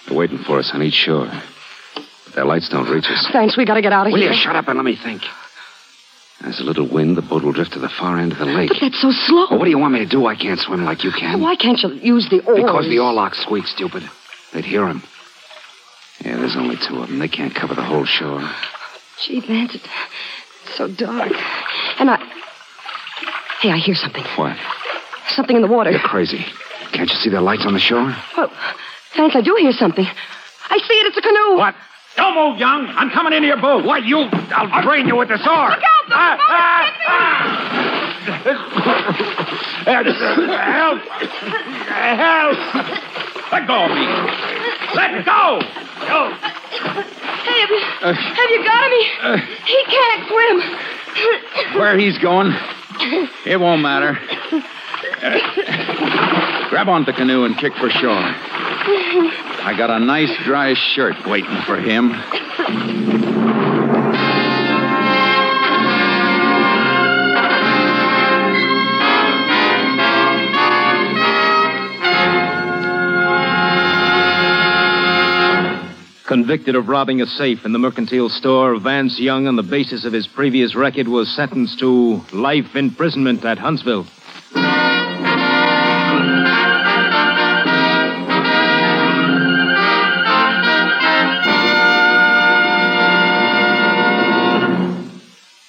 [0.07, 1.27] They're waiting for us on each shore.
[1.27, 3.27] But their lights don't reach us.
[3.33, 4.31] Thanks, we gotta get out of Will here.
[4.31, 5.23] Will you shut up and let me think?
[6.41, 7.17] There's a little wind.
[7.17, 8.69] The boat will drift to the far end of the lake.
[8.69, 9.47] But that's so slow.
[9.51, 10.27] Well, what do you want me to do?
[10.27, 11.41] I can't swim like you can.
[11.41, 12.63] Why can't you use the oars?
[12.63, 14.09] Because the oar lock squeaks, stupid.
[14.53, 15.03] They'd hear him.
[16.25, 17.19] Yeah, there's only two of them.
[17.19, 18.49] They can't cover the whole shore.
[19.21, 21.33] Gee, Vance, it's so dark.
[21.99, 22.25] And I.
[23.61, 24.23] Hey, I hear something.
[24.37, 24.57] What?
[25.31, 25.91] Something in the water.
[25.91, 26.47] You're crazy.
[26.93, 28.15] Can't you see the lights on the shore?
[28.37, 28.49] Oh,
[29.17, 29.35] thanks.
[29.37, 30.05] I do hear something.
[30.07, 31.07] I see it.
[31.07, 31.57] It's a canoe.
[31.59, 31.75] What?
[32.17, 32.87] Don't move, Young.
[32.89, 33.85] I'm coming into your boat.
[33.85, 34.19] What, you?
[34.19, 35.71] I'll drain you with the sword.
[35.71, 36.11] Look out!
[36.11, 36.39] Ah,
[38.45, 38.89] There's a boat!
[40.51, 40.69] Ah, ah, ah.
[40.73, 40.99] Help!
[42.19, 43.53] Help!
[43.53, 44.05] Let go of me.
[44.95, 45.61] Let go!
[46.11, 46.29] Oh.
[47.45, 47.81] Hey, have you,
[48.13, 48.93] have you got him?
[49.23, 51.81] Uh, he, he can't swim.
[51.81, 52.53] Where he's going,
[53.47, 54.19] it won't matter.
[56.71, 58.13] Grab onto the canoe and kick for shore.
[58.13, 62.13] I got a nice dry shirt waiting for him.
[76.27, 80.13] Convicted of robbing a safe in the mercantile store, Vance Young, on the basis of
[80.13, 84.07] his previous record, was sentenced to life imprisonment at Huntsville.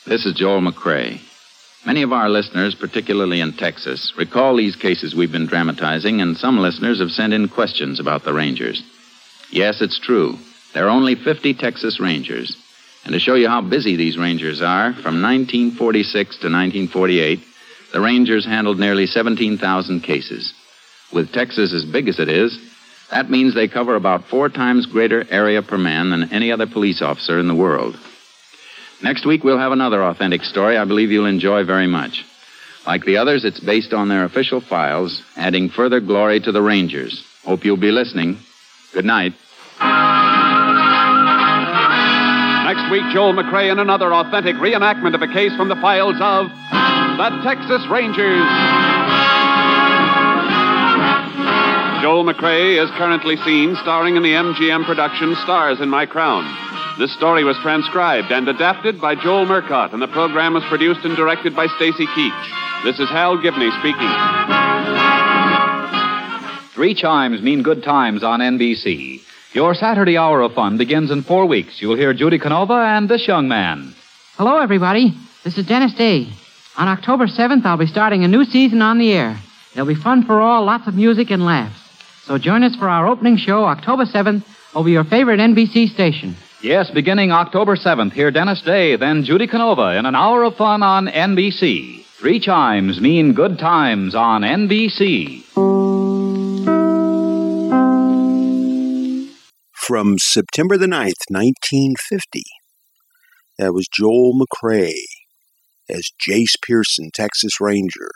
[0.05, 1.19] This is Joel McCrea.
[1.85, 6.57] Many of our listeners, particularly in Texas, recall these cases we've been dramatizing, and some
[6.57, 8.83] listeners have sent in questions about the Rangers.
[9.49, 10.37] Yes, it's true.
[10.73, 12.57] There are only 50 Texas Rangers.
[13.05, 17.39] And to show you how busy these Rangers are, from 1946 to 1948,
[17.91, 20.53] the Rangers handled nearly 17,000 cases.
[21.11, 22.57] With Texas as big as it is,
[23.11, 27.01] that means they cover about four times greater area per man than any other police
[27.01, 27.97] officer in the world.
[29.01, 32.25] Next week, we'll have another authentic story I believe you'll enjoy very much.
[32.85, 37.25] Like the others, it's based on their official files, adding further glory to the Rangers.
[37.43, 38.37] Hope you'll be listening.
[38.93, 39.33] Good night.
[42.65, 46.47] Next week, Joel McCrea in another authentic reenactment of a case from the files of
[47.19, 48.47] the Texas Rangers.
[52.01, 56.47] Joel McCrea is currently seen starring in the MGM production Stars in My Crown.
[56.97, 61.17] This story was transcribed and adapted by Joel Murcott, and the program was produced and
[61.17, 62.83] directed by Stacy Keach.
[62.85, 64.13] This is Hal Gibney speaking.
[66.73, 69.19] Three chimes mean good times on NBC.
[69.51, 71.81] Your Saturday hour of fun begins in four weeks.
[71.81, 73.93] You'll hear Judy Canova and this young man.
[74.37, 75.13] Hello, everybody.
[75.43, 76.29] This is Dennis Day.
[76.79, 79.37] On October 7th, I'll be starting a new season on the air.
[79.73, 81.77] It'll be fun for all, lots of music and laughs.
[82.23, 86.37] So join us for our opening show, October 7th, over your favorite NBC station.
[86.63, 90.81] Yes, beginning October 7th, hear Dennis Day, then Judy Canova in an hour of fun
[90.81, 92.05] on NBC.
[92.17, 95.43] Three chimes mean good times on NBC.
[99.73, 102.43] From September the 9th, 1950,
[103.57, 104.93] that was Joel McCrea
[105.89, 108.09] as Jace Pearson, Texas Ranger,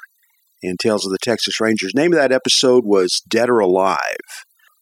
[0.61, 1.93] in Tales of the Texas Rangers.
[1.93, 3.97] Name of that episode was Dead or Alive.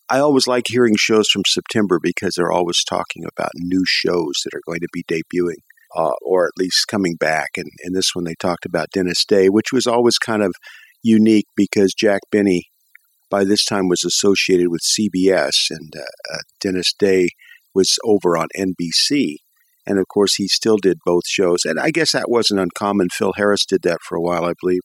[0.10, 4.54] I always like hearing shows from September because they're always talking about new shows that
[4.54, 5.62] are going to be debuting.
[5.94, 7.50] Uh, or at least coming back.
[7.58, 10.56] And in this one, they talked about Dennis Day, which was always kind of
[11.04, 12.68] unique because Jack Benny,
[13.30, 17.28] by this time, was associated with CBS, and uh, uh, Dennis Day
[17.74, 19.40] was over on NBC.
[19.92, 21.66] And of course, he still did both shows.
[21.66, 23.10] And I guess that wasn't uncommon.
[23.10, 24.80] Phil Harris did that for a while, I believe.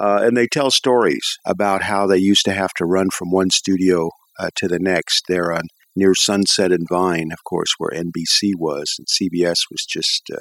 [0.00, 3.50] Uh, and they tell stories about how they used to have to run from one
[3.50, 8.52] studio uh, to the next there on near Sunset and Vine, of course, where NBC
[8.56, 10.40] was, and CBS was just, uh,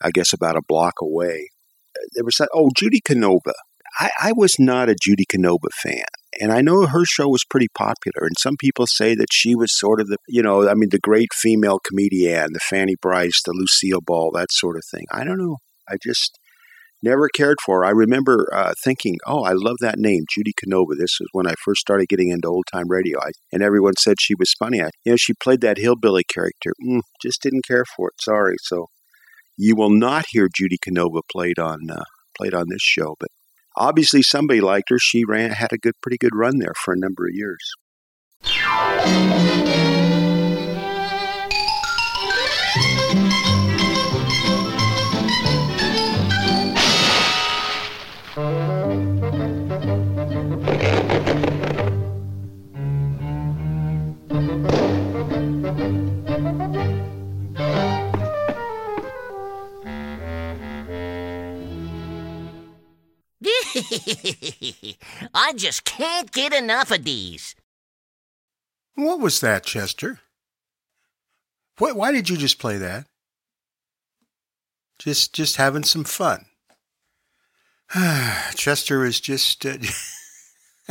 [0.00, 1.48] I guess, about a block away.
[2.14, 3.54] There was that, oh, Judy Canova.
[3.98, 6.04] I, I was not a Judy Canova fan.
[6.40, 8.26] And I know her show was pretty popular.
[8.26, 11.00] And some people say that she was sort of the, you know, I mean, the
[11.00, 15.06] great female comedian, the Fanny Brice, the Lucille Ball, that sort of thing.
[15.10, 15.56] I don't know.
[15.88, 16.38] I just,
[17.02, 17.80] never cared for.
[17.80, 17.86] Her.
[17.86, 21.54] I remember uh, thinking, "Oh, I love that name, Judy Canova." This was when I
[21.64, 24.82] first started getting into old time radio, I, and everyone said she was funny.
[24.82, 26.72] I, you know, she played that hillbilly character.
[26.84, 28.14] Mm, just didn't care for it.
[28.22, 28.56] Sorry.
[28.62, 28.86] So
[29.56, 32.02] you will not hear Judy Canova played on uh,
[32.36, 33.28] played on this show, but
[33.80, 34.98] obviously somebody liked her.
[34.98, 37.74] She ran had a good, pretty good run there for a number of years.
[65.34, 67.54] I just can't get enough of these.
[68.94, 70.20] What was that, Chester?
[71.78, 73.06] What, why did you just play that?
[74.98, 76.46] Just, just having some fun.
[78.54, 79.78] Chester is just, uh,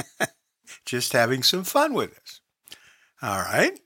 [0.85, 2.41] just having some fun with us.
[3.21, 3.79] All right.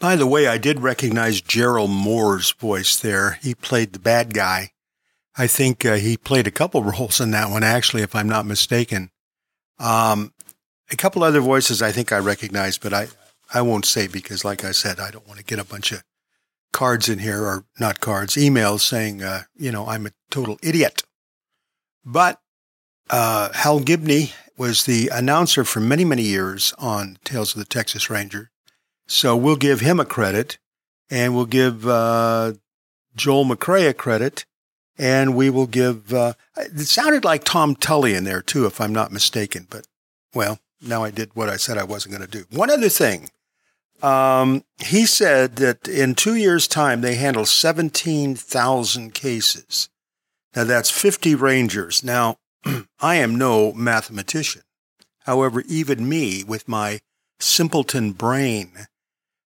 [0.00, 3.38] By the way, I did recognize Gerald Mohr's voice there.
[3.42, 4.73] He played the bad guy
[5.36, 8.46] I think uh, he played a couple roles in that one, actually, if I'm not
[8.46, 9.10] mistaken.
[9.78, 10.32] Um,
[10.90, 13.08] a couple other voices I think I recognize, but I,
[13.52, 16.02] I won't say because, like I said, I don't want to get a bunch of
[16.72, 21.02] cards in here, or not cards, emails saying, uh, you know, I'm a total idiot.
[22.04, 22.40] But
[23.10, 28.10] uh, Hal Gibney was the announcer for many, many years on Tales of the Texas
[28.10, 28.50] Ranger.
[29.06, 30.58] So we'll give him a credit,
[31.10, 32.52] and we'll give uh,
[33.16, 34.44] Joel McCrea a credit
[34.98, 36.12] and we will give.
[36.12, 39.66] Uh, it sounded like Tom Tully in there too, if I'm not mistaken.
[39.68, 39.86] But
[40.34, 42.46] well, now I did what I said I wasn't going to do.
[42.50, 43.30] One other thing,
[44.02, 49.88] um, he said that in two years' time they handle seventeen thousand cases.
[50.54, 52.04] Now that's fifty rangers.
[52.04, 52.38] Now
[53.00, 54.62] I am no mathematician.
[55.20, 57.00] However, even me, with my
[57.40, 58.86] simpleton brain,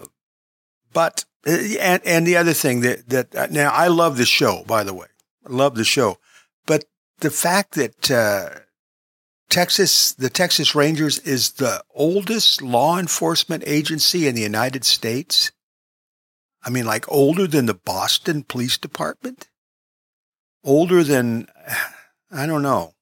[0.94, 4.64] but uh, and and the other thing that that uh, now I love the show.
[4.66, 5.08] By the way,
[5.46, 6.18] I love the show.
[6.66, 6.86] But
[7.20, 8.50] the fact that uh,
[9.50, 15.52] Texas, the Texas Rangers, is the oldest law enforcement agency in the United States?
[16.64, 19.50] I mean, like older than the Boston Police Department?
[20.64, 21.48] Older than,
[22.32, 22.94] I don't know.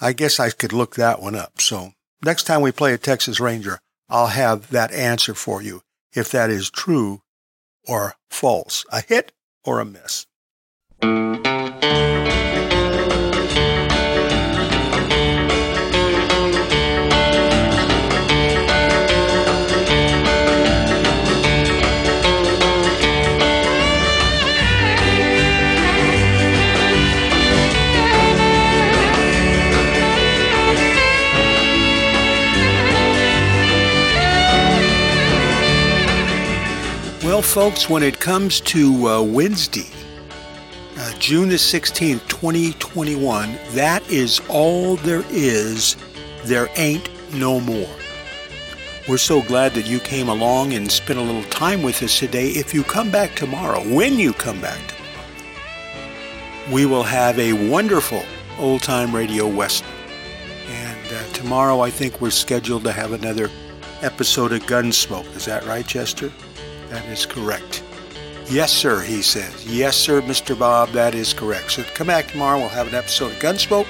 [0.00, 1.60] I guess I could look that one up.
[1.60, 1.92] So
[2.24, 5.82] next time we play a Texas Ranger, I'll have that answer for you
[6.14, 7.20] if that is true
[7.86, 9.32] or false, a hit
[9.64, 10.26] or a miss.
[37.40, 39.88] Well, folks, when it comes to uh, Wednesday,
[40.98, 45.96] uh, June the 16th, 2021, that is all there is.
[46.44, 47.88] There ain't no more.
[49.08, 52.48] We're so glad that you came along and spent a little time with us today.
[52.48, 56.10] If you come back tomorrow, when you come back tomorrow,
[56.70, 58.22] we will have a wonderful
[58.58, 59.88] old time radio western.
[60.68, 63.48] And uh, tomorrow, I think we're scheduled to have another
[64.02, 65.34] episode of Gunsmoke.
[65.34, 66.30] Is that right, Chester?
[66.90, 67.82] That is correct.
[68.48, 69.64] Yes, sir, he says.
[69.64, 70.58] Yes, sir, Mr.
[70.58, 71.70] Bob, that is correct.
[71.70, 72.58] So come back tomorrow.
[72.58, 73.86] We'll have an episode of Gunsmoke.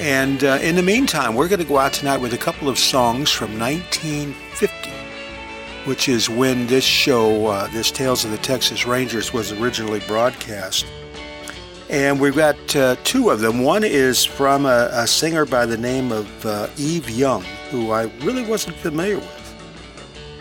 [0.00, 2.76] And uh, in the meantime, we're going to go out tonight with a couple of
[2.76, 4.90] songs from 1950,
[5.88, 10.86] which is when this show, uh, this Tales of the Texas Rangers, was originally broadcast.
[11.88, 13.62] And we've got uh, two of them.
[13.62, 18.10] One is from a, a singer by the name of uh, Eve Young, who I
[18.22, 19.54] really wasn't familiar with.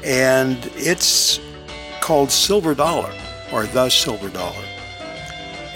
[0.03, 1.39] And it's
[2.03, 3.13] called Silver Dollar
[3.53, 4.65] or The Silver Dollar.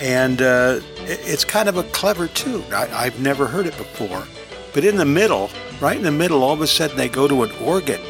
[0.02, 2.66] And uh, it's kind of a clever tune.
[2.74, 4.26] I, have never heard it before.
[4.74, 5.50] But in the middle,
[5.80, 8.02] right in the middle, all of a sudden they go to an organ.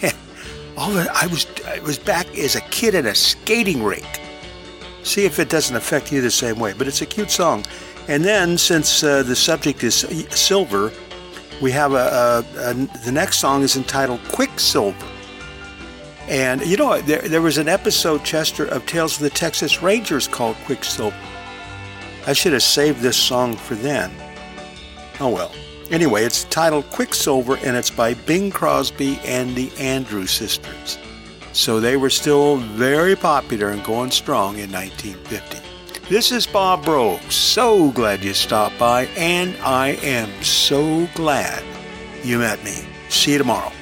[0.78, 4.20] all of, I was I was back as a kid at a skating rink.
[5.02, 6.74] See if it doesn't affect you the same way.
[6.78, 7.64] But it's a cute song.
[8.06, 10.92] And then, since uh, the subject is silver,
[11.60, 15.06] we have a, a, a the next song is entitled Quicksilver.
[16.28, 20.28] And you know, there, there was an episode, Chester, of Tales of the Texas Rangers
[20.28, 21.16] called Quicksilver.
[22.26, 24.12] I should have saved this song for then.
[25.20, 25.52] Oh well.
[25.90, 30.98] Anyway, it's titled Quicksilver and it's by Bing Crosby and the Andrews Sisters.
[31.52, 35.58] So they were still very popular and going strong in 1950.
[36.08, 37.18] This is Bob Bro.
[37.28, 41.62] So glad you stopped by, and I am so glad
[42.24, 42.84] you met me.
[43.08, 43.72] See you tomorrow.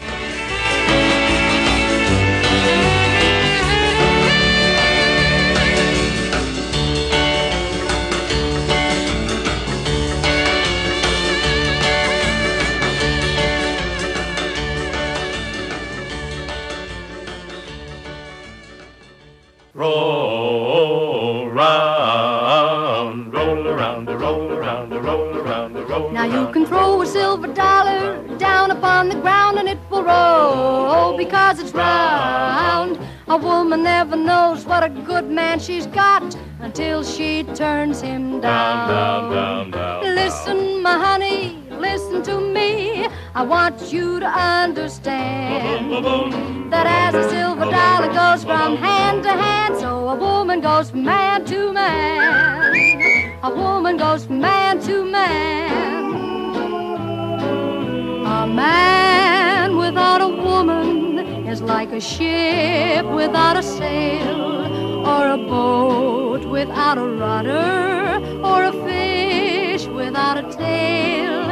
[35.21, 38.89] Good man she's got until she turns him down.
[38.89, 40.15] Down, down, down, down.
[40.15, 43.09] Listen, my honey, listen to me.
[43.35, 46.05] I want you to understand
[46.73, 51.03] that as a silver dollar goes from hand to hand, so a woman goes from
[51.03, 53.39] man to man.
[53.43, 56.15] A woman goes from man to man.
[58.25, 64.38] A man without a woman is like a ship without a sail,
[65.09, 71.45] or a boat without a rudder, or a fish without a tail.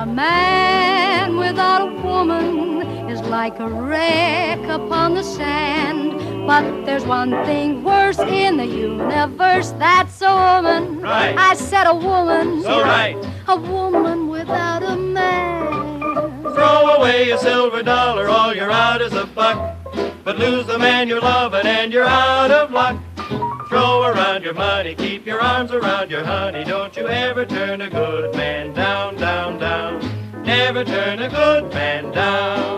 [0.00, 6.46] A man without a woman is like a wreck upon the sand.
[6.46, 11.00] But there's one thing worse in the universe that's a woman.
[11.00, 11.36] Right.
[11.36, 12.62] I said a woman.
[12.62, 13.16] So right.
[13.48, 16.42] A woman without a man.
[16.42, 19.77] Throw away a silver dollar, all you're out is a buck.
[20.28, 23.00] But lose the man you're loving and you're out of luck.
[23.70, 26.64] Throw around your money, keep your arms around your honey.
[26.64, 30.02] Don't you ever turn a good man down, down, down.
[30.44, 32.68] Never turn a good man down.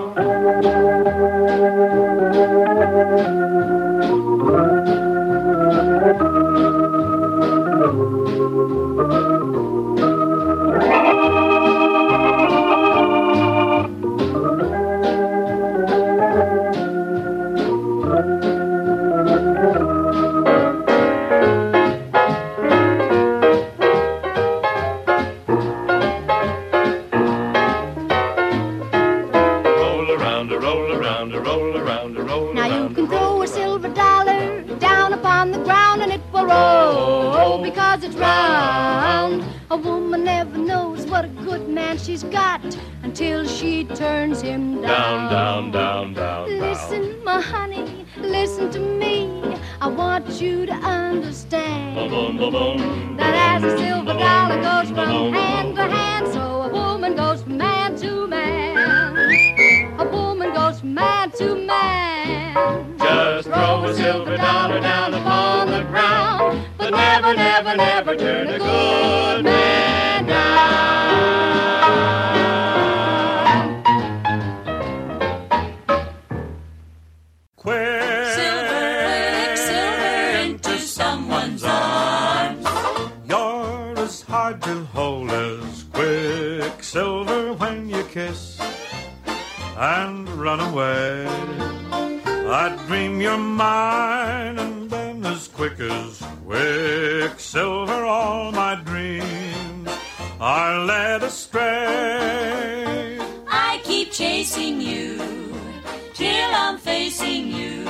[42.02, 42.62] She's got
[43.02, 46.60] until she turns him Down, down, down, down, down.
[46.60, 49.56] Listen, my honey, listen to me.
[49.80, 53.16] I want you to understand Boom, boom, boom.
[53.16, 57.56] that as a silver dollar goes from hand to hand, so a woman goes from
[57.58, 58.76] man to man.
[59.98, 62.96] A woman goes from man to man.
[62.98, 68.58] Just throw a silver dollar down upon the ground, but never, never, never turn a
[68.58, 68.89] good
[90.50, 91.26] run away.
[92.62, 99.90] I dream you're mine, and then as quick as quicksilver, all my dreams
[100.40, 103.18] are led astray.
[103.68, 105.08] I keep chasing you
[106.14, 107.86] till I'm facing you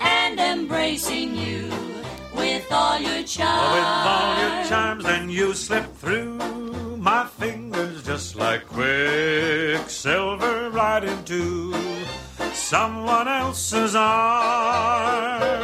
[0.00, 1.70] and embracing you
[2.34, 3.74] with all your charms.
[3.76, 6.34] With all your charms, then you slip through
[7.10, 10.59] my fingers just like quicksilver
[10.90, 11.72] right into
[12.52, 15.60] someone else's arms.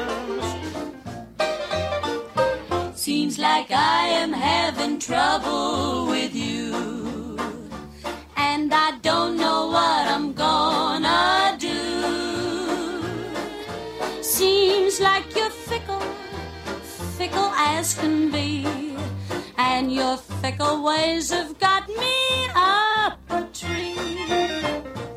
[2.95, 7.39] Seems like I am having trouble with you.
[8.37, 11.83] And I don't know what I'm gonna do.
[14.23, 16.05] Seems like you're fickle,
[17.19, 18.67] fickle as can be.
[19.59, 22.17] And your fickle ways have got me
[22.55, 22.96] up.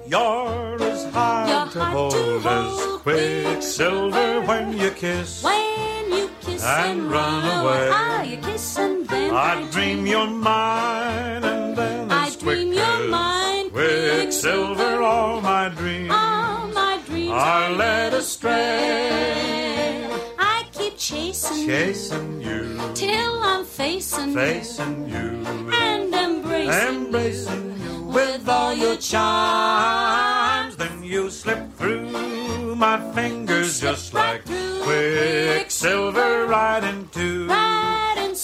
[0.10, 5.43] You're as hard You're to hard hold to as quicksilver when you kiss.
[5.43, 7.89] When you kiss And and, run away.
[7.93, 13.70] Ah, you kiss and then I dream you're mine, and then I dream you're mine,
[13.70, 20.10] quicksilver, all my dreams all my dreams are led astray.
[20.39, 28.49] I keep chasing, Chasing you, till I'm facing, facing you, and embracing, embracing you with
[28.49, 30.76] all your charms.
[30.76, 34.43] Then you slip through my fingers just like
[34.84, 37.47] quicksilver right into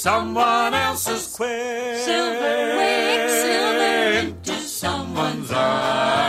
[0.05, 1.97] someone else's quick.
[1.97, 6.24] silver, quicksilver into someone's arms.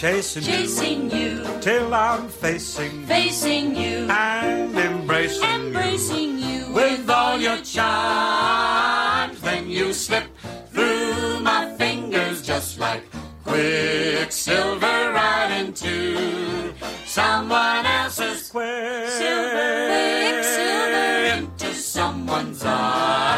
[0.00, 7.10] chasing, chasing you, you, till I'm facing, facing you, and embracing, embracing you, you with
[7.10, 9.38] all your charms.
[9.42, 10.24] Then you slip
[10.72, 13.04] through my fingers just like
[13.44, 16.72] quicksilver right into
[17.04, 19.88] someone else's quicksilver,
[20.32, 23.29] quicksilver into someone's arms.